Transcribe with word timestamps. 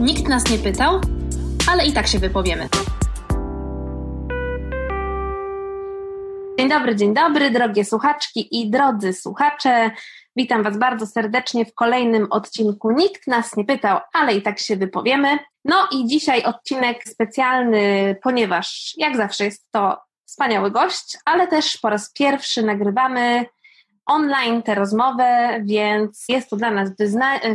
Nikt 0.00 0.28
nas 0.28 0.50
nie 0.50 0.58
pytał, 0.58 1.00
ale 1.70 1.86
i 1.86 1.92
tak 1.92 2.06
się 2.06 2.18
wypowiemy. 2.18 2.68
Dzień 6.58 6.68
dobry, 6.68 6.96
dzień 6.96 7.14
dobry, 7.14 7.50
drogie 7.50 7.84
słuchaczki 7.84 8.60
i 8.60 8.70
drodzy 8.70 9.12
słuchacze. 9.12 9.90
Witam 10.36 10.62
Was 10.62 10.78
bardzo 10.78 11.06
serdecznie 11.06 11.64
w 11.64 11.74
kolejnym 11.74 12.26
odcinku. 12.30 12.90
Nikt 12.90 13.26
nas 13.26 13.56
nie 13.56 13.64
pytał, 13.64 14.00
ale 14.12 14.34
i 14.34 14.42
tak 14.42 14.58
się 14.58 14.76
wypowiemy. 14.76 15.38
No 15.64 15.88
i 15.92 16.06
dzisiaj 16.06 16.42
odcinek 16.42 17.04
specjalny, 17.08 18.16
ponieważ 18.22 18.94
jak 18.96 19.16
zawsze 19.16 19.44
jest 19.44 19.66
to 19.70 19.98
wspaniały 20.26 20.70
gość, 20.70 21.18
ale 21.24 21.46
też 21.46 21.78
po 21.78 21.90
raz 21.90 22.12
pierwszy 22.12 22.62
nagrywamy 22.62 23.46
online 24.06 24.62
tę 24.62 24.74
rozmowę, 24.74 25.60
więc 25.64 26.24
jest 26.28 26.50
to 26.50 26.56
dla 26.56 26.70
nas 26.70 26.90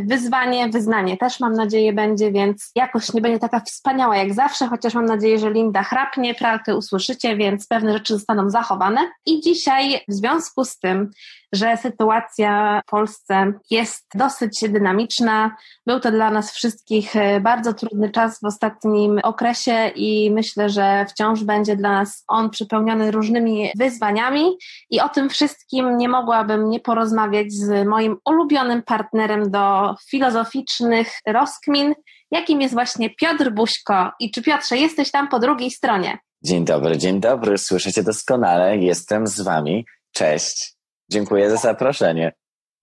wyzwanie, 0.04 0.68
wyznanie 0.68 1.16
też 1.16 1.40
mam 1.40 1.52
nadzieję 1.52 1.92
będzie, 1.92 2.32
więc 2.32 2.70
jakoś 2.74 3.12
nie 3.12 3.20
będzie 3.20 3.38
taka 3.38 3.60
wspaniała 3.60 4.16
jak 4.16 4.34
zawsze, 4.34 4.66
chociaż 4.66 4.94
mam 4.94 5.04
nadzieję, 5.04 5.38
że 5.38 5.50
Linda 5.50 5.82
chrapnie, 5.82 6.34
pralkę 6.34 6.76
usłyszycie, 6.76 7.36
więc 7.36 7.66
pewne 7.66 7.92
rzeczy 7.92 8.14
zostaną 8.14 8.50
zachowane. 8.50 9.00
I 9.26 9.40
dzisiaj 9.40 10.00
w 10.08 10.12
związku 10.12 10.64
z 10.64 10.78
tym, 10.78 11.10
że 11.52 11.76
sytuacja 11.76 12.80
w 12.86 12.90
Polsce 12.90 13.52
jest 13.70 14.06
dosyć 14.14 14.64
dynamiczna. 14.68 15.56
Był 15.86 16.00
to 16.00 16.10
dla 16.10 16.30
nas 16.30 16.52
wszystkich 16.52 17.16
e, 17.16 17.40
bardzo 17.40 17.74
trudny 17.74 18.10
czas 18.10 18.40
w 18.40 18.44
ostatnim 18.44 19.20
okresie 19.22 19.88
i 19.88 20.30
myślę, 20.30 20.68
że 20.68 21.06
wciąż 21.08 21.44
będzie 21.44 21.76
dla 21.76 21.90
nas 21.92 22.24
on 22.28 22.50
przypełniony 22.50 23.10
różnymi 23.10 23.70
wyzwaniami 23.78 24.56
i 24.90 25.00
o 25.00 25.08
tym 25.08 25.28
wszystkim 25.28 25.96
nie 25.96 26.08
mogłabym 26.08 26.70
nie 26.70 26.80
porozmawiać 26.80 27.52
z 27.52 27.86
moim 27.86 28.16
ulubionym 28.24 28.82
partnerem 28.82 29.50
do 29.50 29.94
filozoficznych 30.10 31.08
rozkmin, 31.26 31.94
jakim 32.30 32.60
jest 32.60 32.74
właśnie 32.74 33.10
Piotr 33.10 33.50
Buźko. 33.50 34.10
I 34.20 34.30
czy 34.30 34.42
Piotrze, 34.42 34.76
jesteś 34.76 35.10
tam 35.10 35.28
po 35.28 35.38
drugiej 35.38 35.70
stronie? 35.70 36.18
Dzień 36.44 36.64
dobry, 36.64 36.98
dzień 36.98 37.20
dobry. 37.20 37.58
Słyszycie 37.58 38.02
doskonale. 38.02 38.76
Jestem 38.76 39.26
z 39.26 39.40
wami. 39.40 39.86
Cześć. 40.12 40.79
Dziękuję 41.10 41.50
za 41.50 41.56
zaproszenie. 41.56 42.32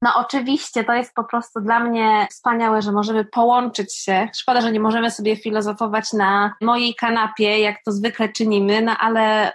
No 0.02 0.12
oczywiście, 0.16 0.84
to 0.84 0.94
jest 0.94 1.14
po 1.14 1.24
prostu 1.24 1.62
dla 1.62 1.80
mnie 1.80 2.28
wspaniałe, 2.32 2.82
że 2.82 2.92
możemy 2.92 3.26
połączyć 3.26 3.96
się. 3.96 4.28
Szkoda, 4.36 4.62
że 4.62 4.72
nie 4.72 4.80
możemy 4.80 5.12
sobie 5.12 5.36
filozofować 5.36 6.14
na 6.14 6.54
mojej 6.62 6.96
kanapie, 6.96 7.60
jak 7.60 7.76
to 7.86 7.92
zwykle 7.92 8.30
czynimy, 8.30 8.82
no 8.82 8.96
ale 9.00 9.52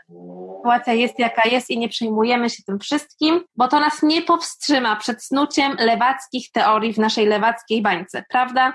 sytuacja 0.63 0.93
jest 0.93 1.19
jaka 1.19 1.49
jest 1.49 1.71
i 1.71 1.79
nie 1.79 1.89
przejmujemy 1.89 2.51
się 2.51 2.63
tym 2.67 2.79
wszystkim, 2.79 3.45
bo 3.57 3.69
to 3.69 3.81
nas 3.81 4.03
nie 4.03 4.23
powstrzyma 4.23 4.97
przed 4.97 5.25
snuciem 5.25 5.77
lewackich 5.79 6.51
teorii 6.53 6.95
w 6.95 6.99
naszej 6.99 7.27
lewackiej 7.27 7.83
bańce, 7.83 8.25
prawda? 8.29 8.73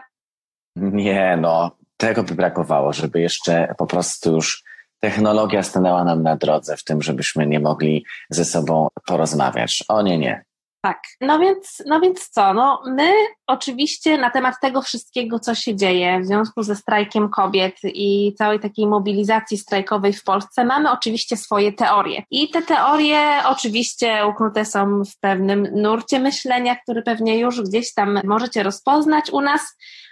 Nie, 0.76 1.38
no, 1.42 1.72
tego 1.98 2.24
by 2.24 2.36
brakowało, 2.36 2.94
żeby 2.94 3.22
jeszcze 3.22 3.76
po 3.78 3.88
prostu 3.88 4.36
już 4.36 4.64
technologia 5.00 5.64
stanęła 5.64 6.04
nam 6.04 6.24
na 6.24 6.36
drodze 6.36 6.78
w 6.78 6.84
tym, 6.84 7.02
żebyśmy 7.02 7.48
nie 7.48 7.60
mogli 7.60 8.06
ze 8.30 8.46
sobą 8.46 8.88
porozmawiać. 9.06 9.84
O 9.88 10.02
nie, 10.02 10.18
nie. 10.18 10.47
Tak, 10.88 11.02
no 11.22 11.40
więc, 11.40 11.84
no 11.86 12.00
więc 12.00 12.30
co? 12.30 12.54
No 12.54 12.82
my 12.86 13.14
oczywiście 13.48 14.18
na 14.18 14.30
temat 14.30 14.56
tego 14.62 14.82
wszystkiego, 14.82 15.40
co 15.40 15.56
się 15.56 15.76
dzieje 15.76 16.20
w 16.20 16.26
związku 16.26 16.64
ze 16.64 16.76
strajkiem 16.76 17.30
kobiet 17.30 17.76
i 17.84 18.34
całej 18.38 18.60
takiej 18.60 18.88
mobilizacji 18.88 19.58
strajkowej 19.58 20.14
w 20.14 20.24
Polsce, 20.24 20.66
mamy 20.66 20.92
oczywiście 20.92 21.38
swoje 21.38 21.74
teorie. 21.74 22.24
I 22.32 22.50
te 22.50 22.62
teorie 22.62 23.20
oczywiście 23.46 24.28
uknute 24.28 24.66
są 24.66 25.04
w 25.04 25.20
pewnym 25.20 25.68
nurcie 25.76 26.20
myślenia, 26.20 26.76
który 26.76 27.02
pewnie 27.02 27.40
już 27.40 27.62
gdzieś 27.62 27.94
tam 27.94 28.20
możecie 28.24 28.64
rozpoznać 28.64 29.30
u 29.30 29.42
nas, 29.42 29.62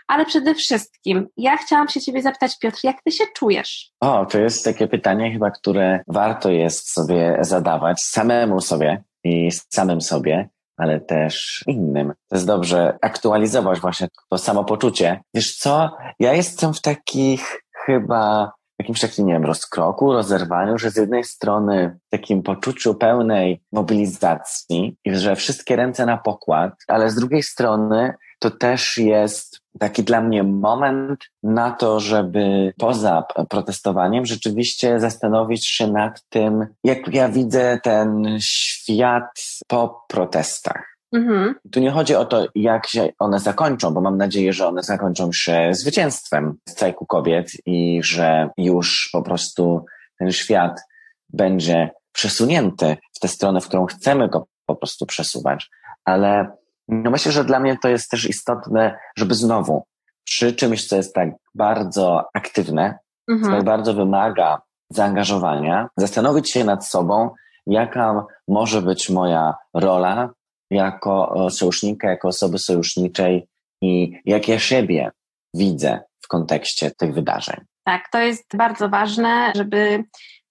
ale 0.08 0.26
przede 0.26 0.56
wszystkim 0.56 1.28
ja 1.38 1.58
chciałam 1.58 1.88
się 1.88 2.02
Ciebie 2.02 2.22
zapytać, 2.22 2.60
Piotr, 2.60 2.80
jak 2.84 3.02
Ty 3.04 3.12
się 3.12 3.24
czujesz? 3.36 3.92
O, 4.00 4.26
to 4.26 4.40
jest 4.40 4.66
takie 4.66 4.88
pytanie 4.88 5.32
chyba, 5.32 5.52
które 5.52 6.00
warto 6.08 6.50
jest 6.50 6.94
sobie 6.94 7.38
zadawać 7.42 8.02
samemu 8.02 8.62
sobie 8.62 9.04
i 9.24 9.50
samym 9.74 10.02
sobie, 10.02 10.50
ale 10.78 11.00
też 11.00 11.64
innym. 11.68 12.14
To 12.30 12.36
jest 12.36 12.48
dobrze 12.48 12.98
aktualizować 13.02 13.80
właśnie 13.80 14.08
to 14.30 14.38
samopoczucie. 14.38 15.20
Wiesz 15.34 15.56
co, 15.56 15.98
ja 16.20 16.34
jestem 16.34 16.74
w 16.74 16.82
takich 16.82 17.62
chyba 17.86 18.52
jakimś 18.80 19.00
takim, 19.00 19.26
nie 19.26 19.34
wiem, 19.34 19.46
rozkroku, 19.46 20.14
rozerwaniu, 20.14 20.78
że 20.78 20.92
z 20.92 20.96
jednej 20.96 21.24
strony 21.24 22.00
takim 22.10 22.44
poczuciu 22.44 22.96
pełnej 22.96 23.64
mobilizacji 23.72 24.98
i 25.06 25.16
że 25.16 25.36
wszystkie 25.36 25.76
ręce 25.76 26.06
na 26.06 26.18
pokład, 26.18 26.74
ale 26.88 27.10
z 27.10 27.16
drugiej 27.16 27.44
strony 27.44 28.14
to 28.40 28.52
też 28.52 28.98
jest 28.98 29.65
taki 29.80 30.04
dla 30.04 30.22
mnie 30.22 30.44
moment 30.44 31.26
na 31.44 31.72
to, 31.72 32.00
żeby 32.00 32.74
poza 32.78 33.24
protestowaniem 33.50 34.26
rzeczywiście 34.26 35.00
zastanowić 35.00 35.68
się 35.68 35.88
nad 35.88 36.24
tym, 36.30 36.68
jak 36.84 37.14
ja 37.14 37.30
widzę 37.30 37.80
ten 37.84 38.38
świat 38.42 39.32
po 39.68 40.06
protestach. 40.08 40.96
Mhm. 41.14 41.56
Tu 41.72 41.80
nie 41.80 41.92
chodzi 41.92 42.16
o 42.16 42.26
to, 42.26 42.48
jak 42.56 42.88
się 42.88 43.10
one 43.20 43.40
zakończą, 43.40 43.94
bo 43.94 44.02
mam 44.02 44.18
nadzieję, 44.18 44.54
że 44.54 44.68
one 44.68 44.84
zakończą 44.84 45.32
się 45.34 45.70
zwycięstwem 45.72 46.58
strajku 46.70 47.06
kobiet 47.06 47.52
i 47.66 48.00
że 48.04 48.50
już 48.58 49.10
po 49.14 49.22
prostu 49.22 49.86
ten 50.20 50.32
świat 50.32 50.82
będzie 51.30 51.90
przesunięty 52.12 52.98
w 53.16 53.20
tę 53.20 53.28
stronę, 53.28 53.62
w 53.62 53.68
którą 53.68 53.86
chcemy 53.86 54.30
go 54.30 54.48
po 54.66 54.76
prostu 54.76 55.06
przesuwać. 55.06 55.70
Ale 56.06 56.52
no 56.88 57.12
myślę, 57.12 57.32
że 57.32 57.46
dla 57.46 57.60
mnie 57.60 57.78
to 57.82 57.88
jest 57.90 58.10
też 58.10 58.30
istotne, 58.30 58.98
żeby 59.18 59.36
znowu 59.36 59.84
przy 60.24 60.54
czymś, 60.54 60.88
co 60.88 60.96
jest 60.96 61.16
tak 61.16 61.30
bardzo 61.56 62.26
aktywne, 62.34 62.98
mhm. 63.30 63.44
co 63.44 63.58
tak 63.58 63.66
bardzo 63.66 63.94
wymaga 63.94 64.62
zaangażowania, 64.90 65.90
zastanowić 65.98 66.52
się 66.52 66.64
nad 66.64 66.88
sobą, 66.88 67.30
jaka 67.68 68.26
może 68.48 68.82
być 68.82 69.10
moja 69.10 69.54
rola 69.74 70.30
jako 70.72 71.48
sojusznika, 71.50 72.10
jako 72.10 72.28
osoby 72.28 72.60
sojuszniczej 72.60 73.48
i 73.82 74.22
jak 74.26 74.48
ja 74.48 74.60
siebie 74.60 75.12
widzę 75.54 76.00
w 76.22 76.28
kontekście 76.28 76.92
tych 76.92 77.14
wydarzeń. 77.14 77.56
Tak, 77.84 78.10
to 78.12 78.20
jest 78.20 78.58
bardzo 78.58 78.90
ważne, 78.90 79.52
żeby 79.56 80.04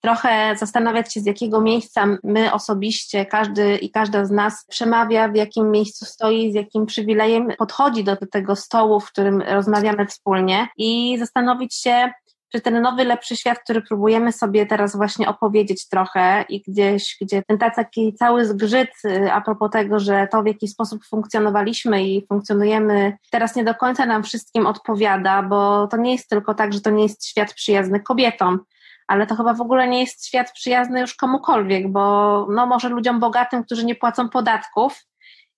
trochę 0.04 0.56
zastanawiać 0.56 1.14
się, 1.14 1.20
z 1.20 1.26
jakiego 1.26 1.60
miejsca 1.60 2.06
my 2.24 2.52
osobiście, 2.52 3.26
każdy 3.26 3.76
i 3.76 3.90
każda 3.90 4.24
z 4.24 4.30
nas 4.30 4.66
przemawia, 4.68 5.28
w 5.28 5.34
jakim 5.34 5.70
miejscu 5.70 6.04
stoi, 6.04 6.52
z 6.52 6.54
jakim 6.54 6.86
przywilejem 6.86 7.48
podchodzi 7.58 8.04
do 8.04 8.16
tego 8.16 8.56
stołu, 8.56 9.00
w 9.00 9.08
którym 9.08 9.42
rozmawiamy 9.42 10.06
wspólnie 10.06 10.68
i 10.76 11.18
zastanowić 11.18 11.74
się, 11.74 12.12
czy 12.52 12.60
ten 12.60 12.82
nowy, 12.82 13.04
lepszy 13.04 13.36
świat, 13.36 13.58
który 13.58 13.82
próbujemy 13.82 14.32
sobie 14.32 14.66
teraz 14.66 14.96
właśnie 14.96 15.28
opowiedzieć 15.28 15.88
trochę 15.88 16.44
i 16.48 16.62
gdzieś, 16.68 17.16
gdzie 17.20 17.42
ten 17.42 17.58
taki 17.58 18.14
cały 18.14 18.44
zgrzyt 18.46 18.90
y, 19.04 19.32
a 19.32 19.40
propos 19.40 19.70
tego, 19.70 20.00
że 20.00 20.28
to 20.32 20.42
w 20.42 20.46
jaki 20.46 20.68
sposób 20.68 21.04
funkcjonowaliśmy 21.06 22.04
i 22.04 22.26
funkcjonujemy 22.26 23.16
teraz 23.30 23.56
nie 23.56 23.64
do 23.64 23.74
końca 23.74 24.06
nam 24.06 24.22
wszystkim 24.22 24.66
odpowiada, 24.66 25.42
bo 25.42 25.86
to 25.86 25.96
nie 25.96 26.12
jest 26.12 26.28
tylko 26.28 26.54
tak, 26.54 26.72
że 26.72 26.80
to 26.80 26.90
nie 26.90 27.02
jest 27.02 27.26
świat 27.26 27.54
przyjazny 27.54 28.00
kobietom, 28.00 28.60
ale 29.06 29.26
to 29.26 29.36
chyba 29.36 29.54
w 29.54 29.60
ogóle 29.60 29.88
nie 29.88 30.00
jest 30.00 30.26
świat 30.26 30.52
przyjazny 30.52 31.00
już 31.00 31.14
komukolwiek, 31.14 31.92
bo 31.92 32.46
no 32.50 32.66
może 32.66 32.88
ludziom 32.88 33.20
bogatym, 33.20 33.64
którzy 33.64 33.84
nie 33.84 33.94
płacą 33.94 34.28
podatków 34.28 35.04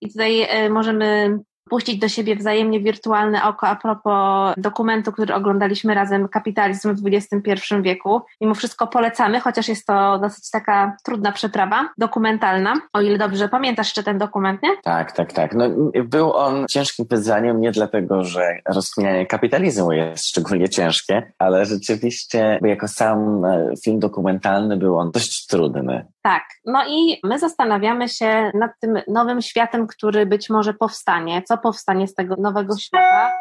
i 0.01 0.11
tutaj 0.11 0.65
y, 0.65 0.69
możemy 0.69 1.39
puścić 1.69 1.99
do 1.99 2.09
siebie 2.09 2.35
wzajemnie 2.35 2.79
wirtualne 2.79 3.43
oko 3.43 3.67
a 3.67 3.75
propos 3.75 4.53
dokumentu, 4.57 5.11
który 5.11 5.33
oglądaliśmy 5.33 5.93
razem, 5.93 6.27
Kapitalizm 6.27 6.95
w 6.95 7.07
XXI 7.07 7.75
wieku. 7.81 8.21
Mimo 8.41 8.55
wszystko 8.55 8.87
polecamy, 8.87 9.39
chociaż 9.39 9.67
jest 9.67 9.85
to 9.85 10.19
dosyć 10.19 10.51
taka 10.51 10.97
trudna 11.03 11.31
przeprawa 11.31 11.89
dokumentalna, 11.97 12.73
o 12.93 13.01
ile 13.01 13.17
dobrze 13.17 13.49
pamiętasz 13.49 13.87
jeszcze 13.87 14.03
ten 14.03 14.17
dokument, 14.17 14.63
nie? 14.63 14.69
Tak, 14.83 15.11
tak, 15.11 15.33
tak. 15.33 15.55
No, 15.55 15.65
był 16.03 16.33
on 16.33 16.65
ciężkim 16.69 17.05
wyzwaniem 17.09 17.61
nie 17.61 17.71
dlatego, 17.71 18.23
że 18.23 18.57
rozkminianie 18.69 19.25
kapitalizmu 19.25 19.91
jest 19.91 20.25
szczególnie 20.25 20.69
ciężkie, 20.69 21.31
ale 21.39 21.65
rzeczywiście 21.65 22.59
jako 22.61 22.87
sam 22.87 23.45
e, 23.45 23.73
film 23.83 23.99
dokumentalny 23.99 24.77
był 24.77 24.97
on 24.97 25.11
dość 25.11 25.47
trudny. 25.47 26.05
Tak, 26.21 26.43
no 26.65 26.83
i 26.87 27.19
my 27.23 27.39
zastanawiamy 27.39 28.09
się 28.09 28.51
nad 28.53 28.71
tym 28.81 28.93
nowym 29.07 29.41
światem, 29.41 29.87
który 29.87 30.25
być 30.25 30.49
może 30.49 30.73
powstanie, 30.73 31.41
co 31.41 31.56
powstanie 31.57 32.07
z 32.07 32.13
tego 32.13 32.35
nowego 32.39 32.77
świata. 32.77 33.31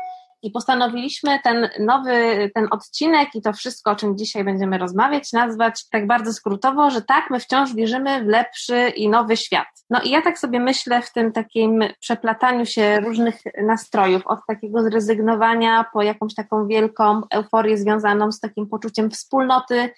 I 0.43 0.51
postanowiliśmy 0.51 1.41
ten 1.45 1.69
nowy, 1.81 2.51
ten 2.55 2.69
odcinek 2.71 3.35
i 3.35 3.43
to 3.43 3.53
wszystko, 3.53 3.91
o 3.91 3.97
czym 3.97 4.19
dzisiaj 4.19 4.45
będziemy 4.45 4.79
rozmawiać, 4.79 5.33
nazwać 5.33 5.89
tak 5.89 6.07
bardzo 6.07 6.33
skrótowo, 6.33 6.91
że 6.91 7.03
tak, 7.03 7.31
my 7.31 7.41
wciąż 7.41 7.75
wierzymy 7.75 8.25
w 8.25 8.27
lepszy 8.27 8.89
i 8.89 9.09
nowy 9.09 9.37
świat. 9.37 9.67
No 9.91 10.01
i 10.03 10.11
ja 10.11 10.23
tak 10.23 10.39
sobie 10.39 10.61
myślę 10.61 11.03
w 11.03 11.13
tym 11.13 11.33
takim 11.33 11.85
przeplataniu 12.01 12.67
się 12.67 13.01
różnych 13.01 13.41
nastrojów, 13.67 14.27
od 14.27 14.39
takiego 14.49 14.83
zrezygnowania 14.83 15.85
po 15.93 16.03
jakąś 16.03 16.35
taką 16.35 16.67
wielką 16.67 17.21
euforię 17.31 17.79
związaną 17.79 18.33
z 18.33 18.41
takim 18.41 18.69
poczuciem 18.69 19.11
wspólnoty, 19.11 19.91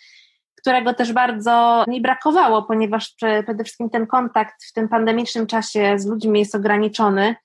którego 0.56 0.94
też 0.94 1.12
bardzo 1.12 1.84
mi 1.88 2.00
brakowało, 2.00 2.62
ponieważ 2.62 3.14
przede 3.16 3.64
wszystkim 3.64 3.90
ten 3.90 4.06
kontakt 4.06 4.64
w 4.64 4.72
tym 4.72 4.88
pandemicznym 4.88 5.46
czasie 5.46 5.98
z 5.98 6.06
ludźmi 6.06 6.38
jest 6.38 6.54
ograniczony 6.54 7.36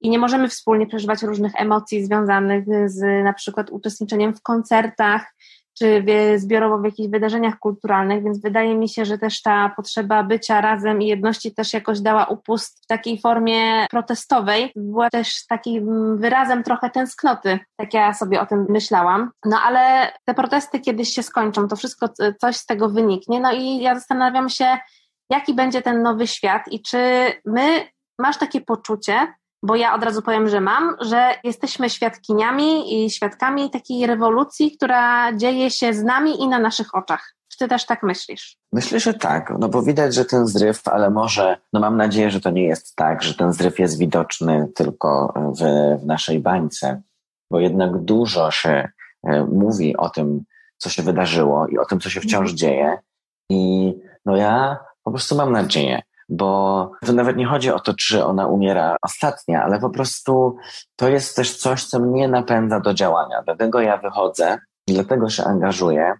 i 0.00 0.10
nie 0.10 0.18
możemy 0.18 0.48
wspólnie 0.48 0.86
przeżywać 0.86 1.22
różnych 1.22 1.52
emocji 1.56 2.04
związanych 2.04 2.64
z 2.86 3.24
na 3.24 3.32
przykład 3.32 3.70
uczestniczeniem 3.70 4.34
w 4.34 4.42
koncertach, 4.42 5.34
czy 5.78 6.04
zbiorowo 6.36 6.78
w 6.78 6.84
jakichś 6.84 7.08
wydarzeniach 7.08 7.58
kulturalnych, 7.58 8.24
więc 8.24 8.40
wydaje 8.40 8.74
mi 8.74 8.88
się, 8.88 9.04
że 9.04 9.18
też 9.18 9.42
ta 9.42 9.72
potrzeba 9.76 10.22
bycia 10.22 10.60
razem 10.60 11.02
i 11.02 11.06
jedności 11.06 11.54
też 11.54 11.72
jakoś 11.72 12.00
dała 12.00 12.24
upust 12.24 12.84
w 12.84 12.86
takiej 12.86 13.20
formie 13.20 13.86
protestowej. 13.90 14.72
Była 14.76 15.10
też 15.10 15.46
takim 15.46 16.16
wyrazem 16.18 16.62
trochę 16.62 16.90
tęsknoty, 16.90 17.58
tak 17.76 17.94
ja 17.94 18.14
sobie 18.14 18.40
o 18.40 18.46
tym 18.46 18.66
myślałam. 18.68 19.30
No 19.44 19.56
ale 19.64 20.12
te 20.24 20.34
protesty 20.34 20.80
kiedyś 20.80 21.08
się 21.08 21.22
skończą, 21.22 21.68
to 21.68 21.76
wszystko 21.76 22.08
coś 22.40 22.56
z 22.56 22.66
tego 22.66 22.88
wyniknie. 22.88 23.40
No 23.40 23.52
i 23.52 23.80
ja 23.80 23.94
zastanawiam 23.94 24.48
się, 24.48 24.78
jaki 25.30 25.54
będzie 25.54 25.82
ten 25.82 26.02
nowy 26.02 26.26
świat 26.26 26.62
i 26.70 26.82
czy 26.82 26.98
my 27.44 27.86
masz 28.18 28.38
takie 28.38 28.60
poczucie, 28.60 29.34
bo 29.62 29.76
ja 29.76 29.94
od 29.94 30.04
razu 30.04 30.22
powiem, 30.22 30.48
że 30.48 30.60
mam, 30.60 30.96
że 31.00 31.34
jesteśmy 31.44 31.90
świadkiniami 31.90 33.04
i 33.04 33.10
świadkami 33.10 33.70
takiej 33.70 34.06
rewolucji, 34.06 34.76
która 34.76 35.32
dzieje 35.36 35.70
się 35.70 35.94
z 35.94 36.02
nami 36.02 36.42
i 36.42 36.48
na 36.48 36.58
naszych 36.58 36.94
oczach. 36.94 37.34
Czy 37.48 37.58
ty 37.58 37.68
też 37.68 37.86
tak 37.86 38.02
myślisz? 38.02 38.56
Myślę, 38.72 39.00
że 39.00 39.14
tak, 39.14 39.52
no 39.58 39.68
bo 39.68 39.82
widać, 39.82 40.14
że 40.14 40.24
ten 40.24 40.46
zryw, 40.46 40.88
ale 40.88 41.10
może, 41.10 41.56
no 41.72 41.80
mam 41.80 41.96
nadzieję, 41.96 42.30
że 42.30 42.40
to 42.40 42.50
nie 42.50 42.64
jest 42.64 42.96
tak, 42.96 43.22
że 43.22 43.34
ten 43.34 43.52
zryw 43.52 43.78
jest 43.78 43.98
widoczny 43.98 44.68
tylko 44.74 45.34
w, 45.58 45.62
w 46.02 46.06
naszej 46.06 46.40
bańce, 46.40 47.02
bo 47.50 47.60
jednak 47.60 47.98
dużo 47.98 48.50
się 48.50 48.88
e, 49.24 49.44
mówi 49.44 49.96
o 49.96 50.10
tym, 50.10 50.44
co 50.76 50.90
się 50.90 51.02
wydarzyło 51.02 51.66
i 51.66 51.78
o 51.78 51.84
tym, 51.84 52.00
co 52.00 52.10
się 52.10 52.20
wciąż 52.20 52.50
mhm. 52.50 52.56
dzieje. 52.56 52.98
I 53.50 53.94
no 54.26 54.36
ja 54.36 54.78
po 55.02 55.10
prostu 55.10 55.36
mam 55.36 55.52
nadzieję, 55.52 56.02
bo 56.28 56.90
to 57.06 57.12
nawet 57.12 57.36
nie 57.36 57.46
chodzi 57.46 57.70
o 57.70 57.80
to, 57.80 57.94
czy 57.94 58.24
ona 58.24 58.46
umiera 58.46 58.96
ostatnia, 59.02 59.62
ale 59.62 59.80
po 59.80 59.90
prostu 59.90 60.56
to 60.96 61.08
jest 61.08 61.36
też 61.36 61.56
coś, 61.56 61.84
co 61.84 61.98
mnie 61.98 62.28
napędza 62.28 62.80
do 62.80 62.94
działania. 62.94 63.42
Dlatego 63.44 63.80
ja 63.80 63.96
wychodzę, 63.96 64.58
dlatego 64.88 65.28
się 65.28 65.44
angażuję, 65.44 66.14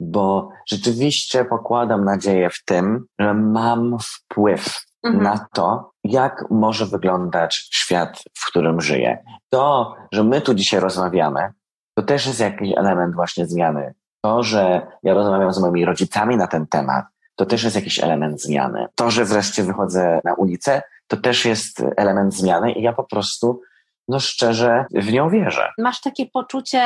bo 0.00 0.48
rzeczywiście 0.68 1.44
pokładam 1.44 2.04
nadzieję 2.04 2.50
w 2.50 2.64
tym, 2.64 3.06
że 3.18 3.34
mam 3.34 3.96
wpływ 4.00 4.84
mhm. 5.04 5.24
na 5.24 5.46
to, 5.52 5.90
jak 6.04 6.44
może 6.50 6.86
wyglądać 6.86 7.68
świat, 7.72 8.22
w 8.38 8.48
którym 8.48 8.80
żyję. 8.80 9.24
To, 9.50 9.94
że 10.12 10.24
my 10.24 10.40
tu 10.40 10.54
dzisiaj 10.54 10.80
rozmawiamy, 10.80 11.52
to 11.98 12.02
też 12.02 12.26
jest 12.26 12.40
jakiś 12.40 12.72
element 12.76 13.14
właśnie 13.14 13.46
zmiany. 13.46 13.94
To, 14.24 14.42
że 14.42 14.86
ja 15.02 15.14
rozmawiam 15.14 15.52
z 15.52 15.60
moimi 15.60 15.84
rodzicami 15.84 16.36
na 16.36 16.46
ten 16.46 16.66
temat, 16.66 17.04
to 17.36 17.46
też 17.46 17.64
jest 17.64 17.76
jakiś 17.76 17.98
element 17.98 18.42
zmiany. 18.42 18.86
To, 18.94 19.10
że 19.10 19.24
wreszcie 19.24 19.62
wychodzę 19.62 20.20
na 20.24 20.34
ulicę, 20.34 20.82
to 21.06 21.16
też 21.16 21.44
jest 21.44 21.82
element 21.96 22.34
zmiany 22.34 22.72
i 22.72 22.82
ja 22.82 22.92
po 22.92 23.04
prostu, 23.04 23.60
no 24.08 24.20
szczerze, 24.20 24.84
w 24.90 25.12
nią 25.12 25.30
wierzę. 25.30 25.70
Masz 25.78 26.00
takie 26.00 26.26
poczucie 26.26 26.80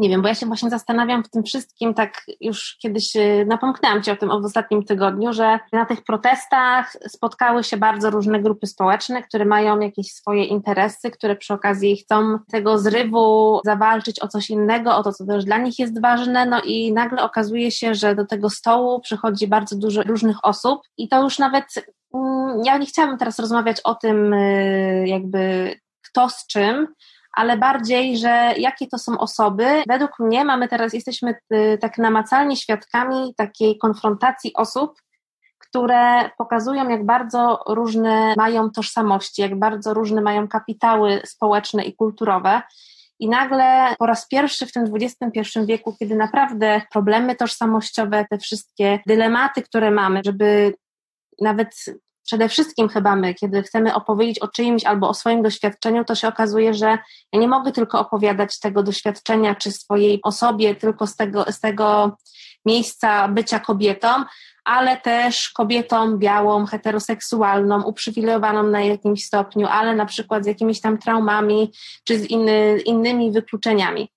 nie 0.00 0.08
wiem, 0.08 0.22
bo 0.22 0.28
ja 0.28 0.34
się 0.34 0.46
właśnie 0.46 0.70
zastanawiam 0.70 1.24
w 1.24 1.30
tym 1.30 1.42
wszystkim, 1.42 1.94
tak 1.94 2.22
już 2.40 2.76
kiedyś 2.82 3.16
y, 3.16 3.46
napomknęłam 3.48 4.02
Ci 4.02 4.10
o 4.10 4.16
tym 4.16 4.28
w 4.28 4.44
ostatnim 4.44 4.84
tygodniu, 4.84 5.32
że 5.32 5.58
na 5.72 5.86
tych 5.86 6.04
protestach 6.04 6.96
spotkały 7.08 7.64
się 7.64 7.76
bardzo 7.76 8.10
różne 8.10 8.40
grupy 8.40 8.66
społeczne, 8.66 9.22
które 9.22 9.44
mają 9.44 9.80
jakieś 9.80 10.12
swoje 10.12 10.44
interesy, 10.44 11.10
które 11.10 11.36
przy 11.36 11.54
okazji 11.54 11.96
chcą 11.96 12.38
tego 12.52 12.78
zrywu 12.78 13.60
zawalczyć 13.64 14.22
o 14.22 14.28
coś 14.28 14.50
innego, 14.50 14.96
o 14.96 15.02
to, 15.02 15.12
co 15.12 15.26
też 15.26 15.44
dla 15.44 15.58
nich 15.58 15.78
jest 15.78 16.02
ważne, 16.02 16.46
no 16.46 16.60
i 16.64 16.92
nagle 16.92 17.22
okazuje 17.22 17.70
się, 17.70 17.94
że 17.94 18.14
do 18.14 18.26
tego 18.26 18.50
stołu 18.50 19.00
przychodzi 19.00 19.46
bardzo 19.46 19.76
dużo 19.76 20.02
różnych 20.02 20.36
osób. 20.42 20.80
I 20.96 21.08
to 21.08 21.22
już 21.22 21.38
nawet, 21.38 21.64
mm, 22.14 22.62
ja 22.64 22.78
nie 22.78 22.86
chciałabym 22.86 23.18
teraz 23.18 23.38
rozmawiać 23.38 23.80
o 23.80 23.94
tym 23.94 24.32
y, 24.34 25.04
jakby 25.06 25.74
kto 26.02 26.28
z 26.28 26.46
czym, 26.46 26.86
ale 27.32 27.56
bardziej, 27.56 28.18
że 28.18 28.54
jakie 28.56 28.86
to 28.86 28.98
są 28.98 29.18
osoby. 29.18 29.82
Według 29.88 30.18
mnie 30.18 30.44
mamy 30.44 30.68
teraz, 30.68 30.92
jesteśmy 30.92 31.34
y, 31.54 31.78
tak 31.80 31.98
namacalnie 31.98 32.56
świadkami 32.56 33.34
takiej 33.36 33.78
konfrontacji 33.78 34.52
osób, 34.54 34.94
które 35.58 36.30
pokazują, 36.38 36.88
jak 36.88 37.06
bardzo 37.06 37.64
różne 37.68 38.34
mają 38.36 38.70
tożsamości, 38.70 39.42
jak 39.42 39.58
bardzo 39.58 39.94
różne 39.94 40.20
mają 40.20 40.48
kapitały 40.48 41.22
społeczne 41.24 41.84
i 41.84 41.96
kulturowe. 41.96 42.62
I 43.18 43.28
nagle 43.28 43.94
po 43.98 44.06
raz 44.06 44.28
pierwszy 44.28 44.66
w 44.66 44.72
tym 44.72 44.84
XXI 44.94 45.60
wieku, 45.66 45.96
kiedy 45.98 46.16
naprawdę 46.16 46.82
problemy 46.92 47.36
tożsamościowe, 47.36 48.26
te 48.30 48.38
wszystkie 48.38 49.00
dylematy, 49.06 49.62
które 49.62 49.90
mamy, 49.90 50.20
żeby 50.24 50.74
nawet 51.40 51.74
przede 52.30 52.48
wszystkim 52.48 52.88
chyba 52.88 53.16
my, 53.16 53.34
kiedy 53.34 53.62
chcemy 53.62 53.94
opowiedzieć 53.94 54.38
o 54.38 54.48
czyimś 54.48 54.84
albo 54.84 55.08
o 55.08 55.14
swoim 55.14 55.42
doświadczeniu, 55.42 56.04
to 56.04 56.14
się 56.14 56.28
okazuje, 56.28 56.74
że 56.74 56.98
ja 57.32 57.40
nie 57.40 57.48
mogę 57.48 57.72
tylko 57.72 58.00
opowiadać 58.00 58.58
tego 58.58 58.82
doświadczenia 58.82 59.54
czy 59.54 59.72
swojej 59.72 60.20
osobie 60.22 60.74
tylko 60.74 61.06
z 61.06 61.16
tego, 61.16 61.44
z 61.52 61.60
tego 61.60 62.16
miejsca 62.66 63.28
bycia 63.28 63.58
kobietą, 63.60 64.08
ale 64.64 64.96
też 64.96 65.50
kobietą 65.50 66.18
białą, 66.18 66.66
heteroseksualną, 66.66 67.82
uprzywilejowaną 67.82 68.62
na 68.62 68.80
jakimś 68.80 69.24
stopniu, 69.24 69.66
ale 69.66 69.94
na 69.94 70.06
przykład 70.06 70.44
z 70.44 70.46
jakimiś 70.46 70.80
tam 70.80 70.98
traumami 70.98 71.72
czy 72.04 72.18
z 72.18 72.30
inny, 72.30 72.80
innymi 72.84 73.32
wykluczeniami. 73.32 74.08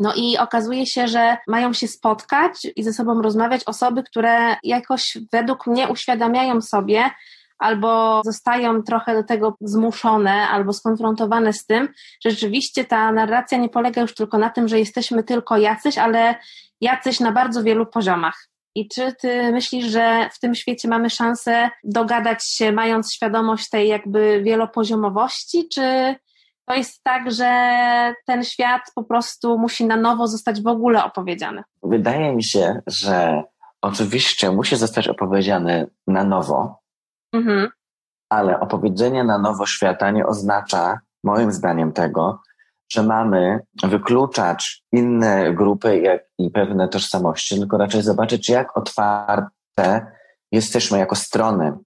No 0.00 0.14
i 0.16 0.38
okazuje 0.38 0.86
się, 0.86 1.08
że 1.08 1.36
mają 1.48 1.72
się 1.72 1.88
spotkać 1.88 2.66
i 2.76 2.82
ze 2.82 2.92
sobą 2.92 3.22
rozmawiać 3.22 3.64
osoby, 3.66 4.02
które 4.02 4.56
jakoś 4.62 5.18
według 5.32 5.66
mnie 5.66 5.88
uświadamiają 5.88 6.60
sobie, 6.60 7.10
albo 7.58 8.22
zostają 8.24 8.82
trochę 8.82 9.14
do 9.14 9.24
tego 9.24 9.56
zmuszone 9.60 10.32
albo 10.32 10.72
skonfrontowane 10.72 11.52
z 11.52 11.66
tym, 11.66 11.88
że 12.24 12.30
rzeczywiście 12.30 12.84
ta 12.84 13.12
narracja 13.12 13.58
nie 13.58 13.68
polega 13.68 14.00
już 14.00 14.14
tylko 14.14 14.38
na 14.38 14.50
tym, 14.50 14.68
że 14.68 14.78
jesteśmy 14.78 15.22
tylko 15.22 15.58
jacyś, 15.58 15.98
ale 15.98 16.34
jacyś 16.80 17.20
na 17.20 17.32
bardzo 17.32 17.62
wielu 17.62 17.86
poziomach. 17.86 18.48
I 18.74 18.88
czy 18.88 19.12
ty 19.12 19.52
myślisz, 19.52 19.86
że 19.86 20.28
w 20.32 20.38
tym 20.38 20.54
świecie 20.54 20.88
mamy 20.88 21.10
szansę 21.10 21.70
dogadać 21.84 22.46
się, 22.46 22.72
mając 22.72 23.14
świadomość 23.14 23.68
tej 23.68 23.88
jakby 23.88 24.42
wielopoziomowości, 24.42 25.68
czy 25.68 26.14
to 26.70 26.74
jest 26.76 27.02
tak, 27.02 27.30
że 27.32 27.50
ten 28.26 28.44
świat 28.44 28.82
po 28.94 29.04
prostu 29.04 29.58
musi 29.58 29.86
na 29.86 29.96
nowo 29.96 30.26
zostać 30.26 30.62
w 30.62 30.66
ogóle 30.66 31.04
opowiedziany? 31.04 31.62
Wydaje 31.82 32.36
mi 32.36 32.44
się, 32.44 32.82
że 32.86 33.42
oczywiście 33.82 34.50
musi 34.50 34.76
zostać 34.76 35.08
opowiedziany 35.08 35.86
na 36.06 36.24
nowo, 36.24 36.80
mhm. 37.34 37.68
ale 38.28 38.60
opowiedzenie 38.60 39.24
na 39.24 39.38
nowo 39.38 39.66
świata 39.66 40.10
nie 40.10 40.26
oznacza, 40.26 41.00
moim 41.24 41.52
zdaniem, 41.52 41.92
tego, 41.92 42.40
że 42.92 43.02
mamy 43.02 43.60
wykluczać 43.82 44.82
inne 44.92 45.54
grupy 45.54 45.98
jak 45.98 46.22
i 46.38 46.50
pewne 46.50 46.88
tożsamości, 46.88 47.58
tylko 47.58 47.78
raczej 47.78 48.02
zobaczyć, 48.02 48.48
jak 48.48 48.76
otwarte 48.76 50.06
jesteśmy 50.52 50.98
jako 50.98 51.16
strony 51.16 51.78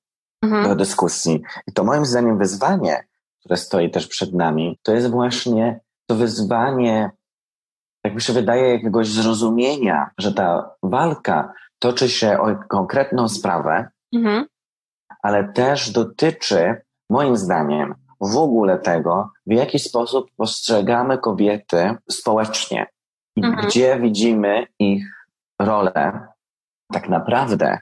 mhm. 0.42 0.68
do 0.68 0.74
dyskusji. 0.74 1.42
I 1.66 1.72
to 1.72 1.84
moim 1.84 2.04
zdaniem 2.04 2.38
wyzwanie 2.38 3.04
które 3.44 3.56
stoi 3.56 3.90
też 3.90 4.06
przed 4.06 4.34
nami, 4.34 4.78
to 4.82 4.94
jest 4.94 5.10
właśnie 5.10 5.80
to 6.06 6.14
wyzwanie, 6.14 7.10
jak 8.04 8.14
mi 8.14 8.20
się 8.20 8.32
wydaje, 8.32 8.72
jakiegoś 8.72 9.08
zrozumienia, 9.08 10.10
że 10.18 10.34
ta 10.34 10.70
walka 10.82 11.52
toczy 11.78 12.08
się 12.08 12.38
o 12.40 12.56
konkretną 12.68 13.28
sprawę, 13.28 13.88
mhm. 14.14 14.46
ale 15.22 15.52
też 15.52 15.90
dotyczy, 15.90 16.82
moim 17.10 17.36
zdaniem, 17.36 17.94
w 18.20 18.36
ogóle 18.36 18.78
tego, 18.78 19.30
w 19.46 19.52
jaki 19.52 19.78
sposób 19.78 20.30
postrzegamy 20.36 21.18
kobiety 21.18 21.96
społecznie 22.10 22.86
i 23.36 23.44
mhm. 23.44 23.66
gdzie 23.66 24.00
widzimy 24.00 24.66
ich 24.78 25.28
rolę. 25.60 26.28
Tak 26.92 27.08
naprawdę 27.08 27.78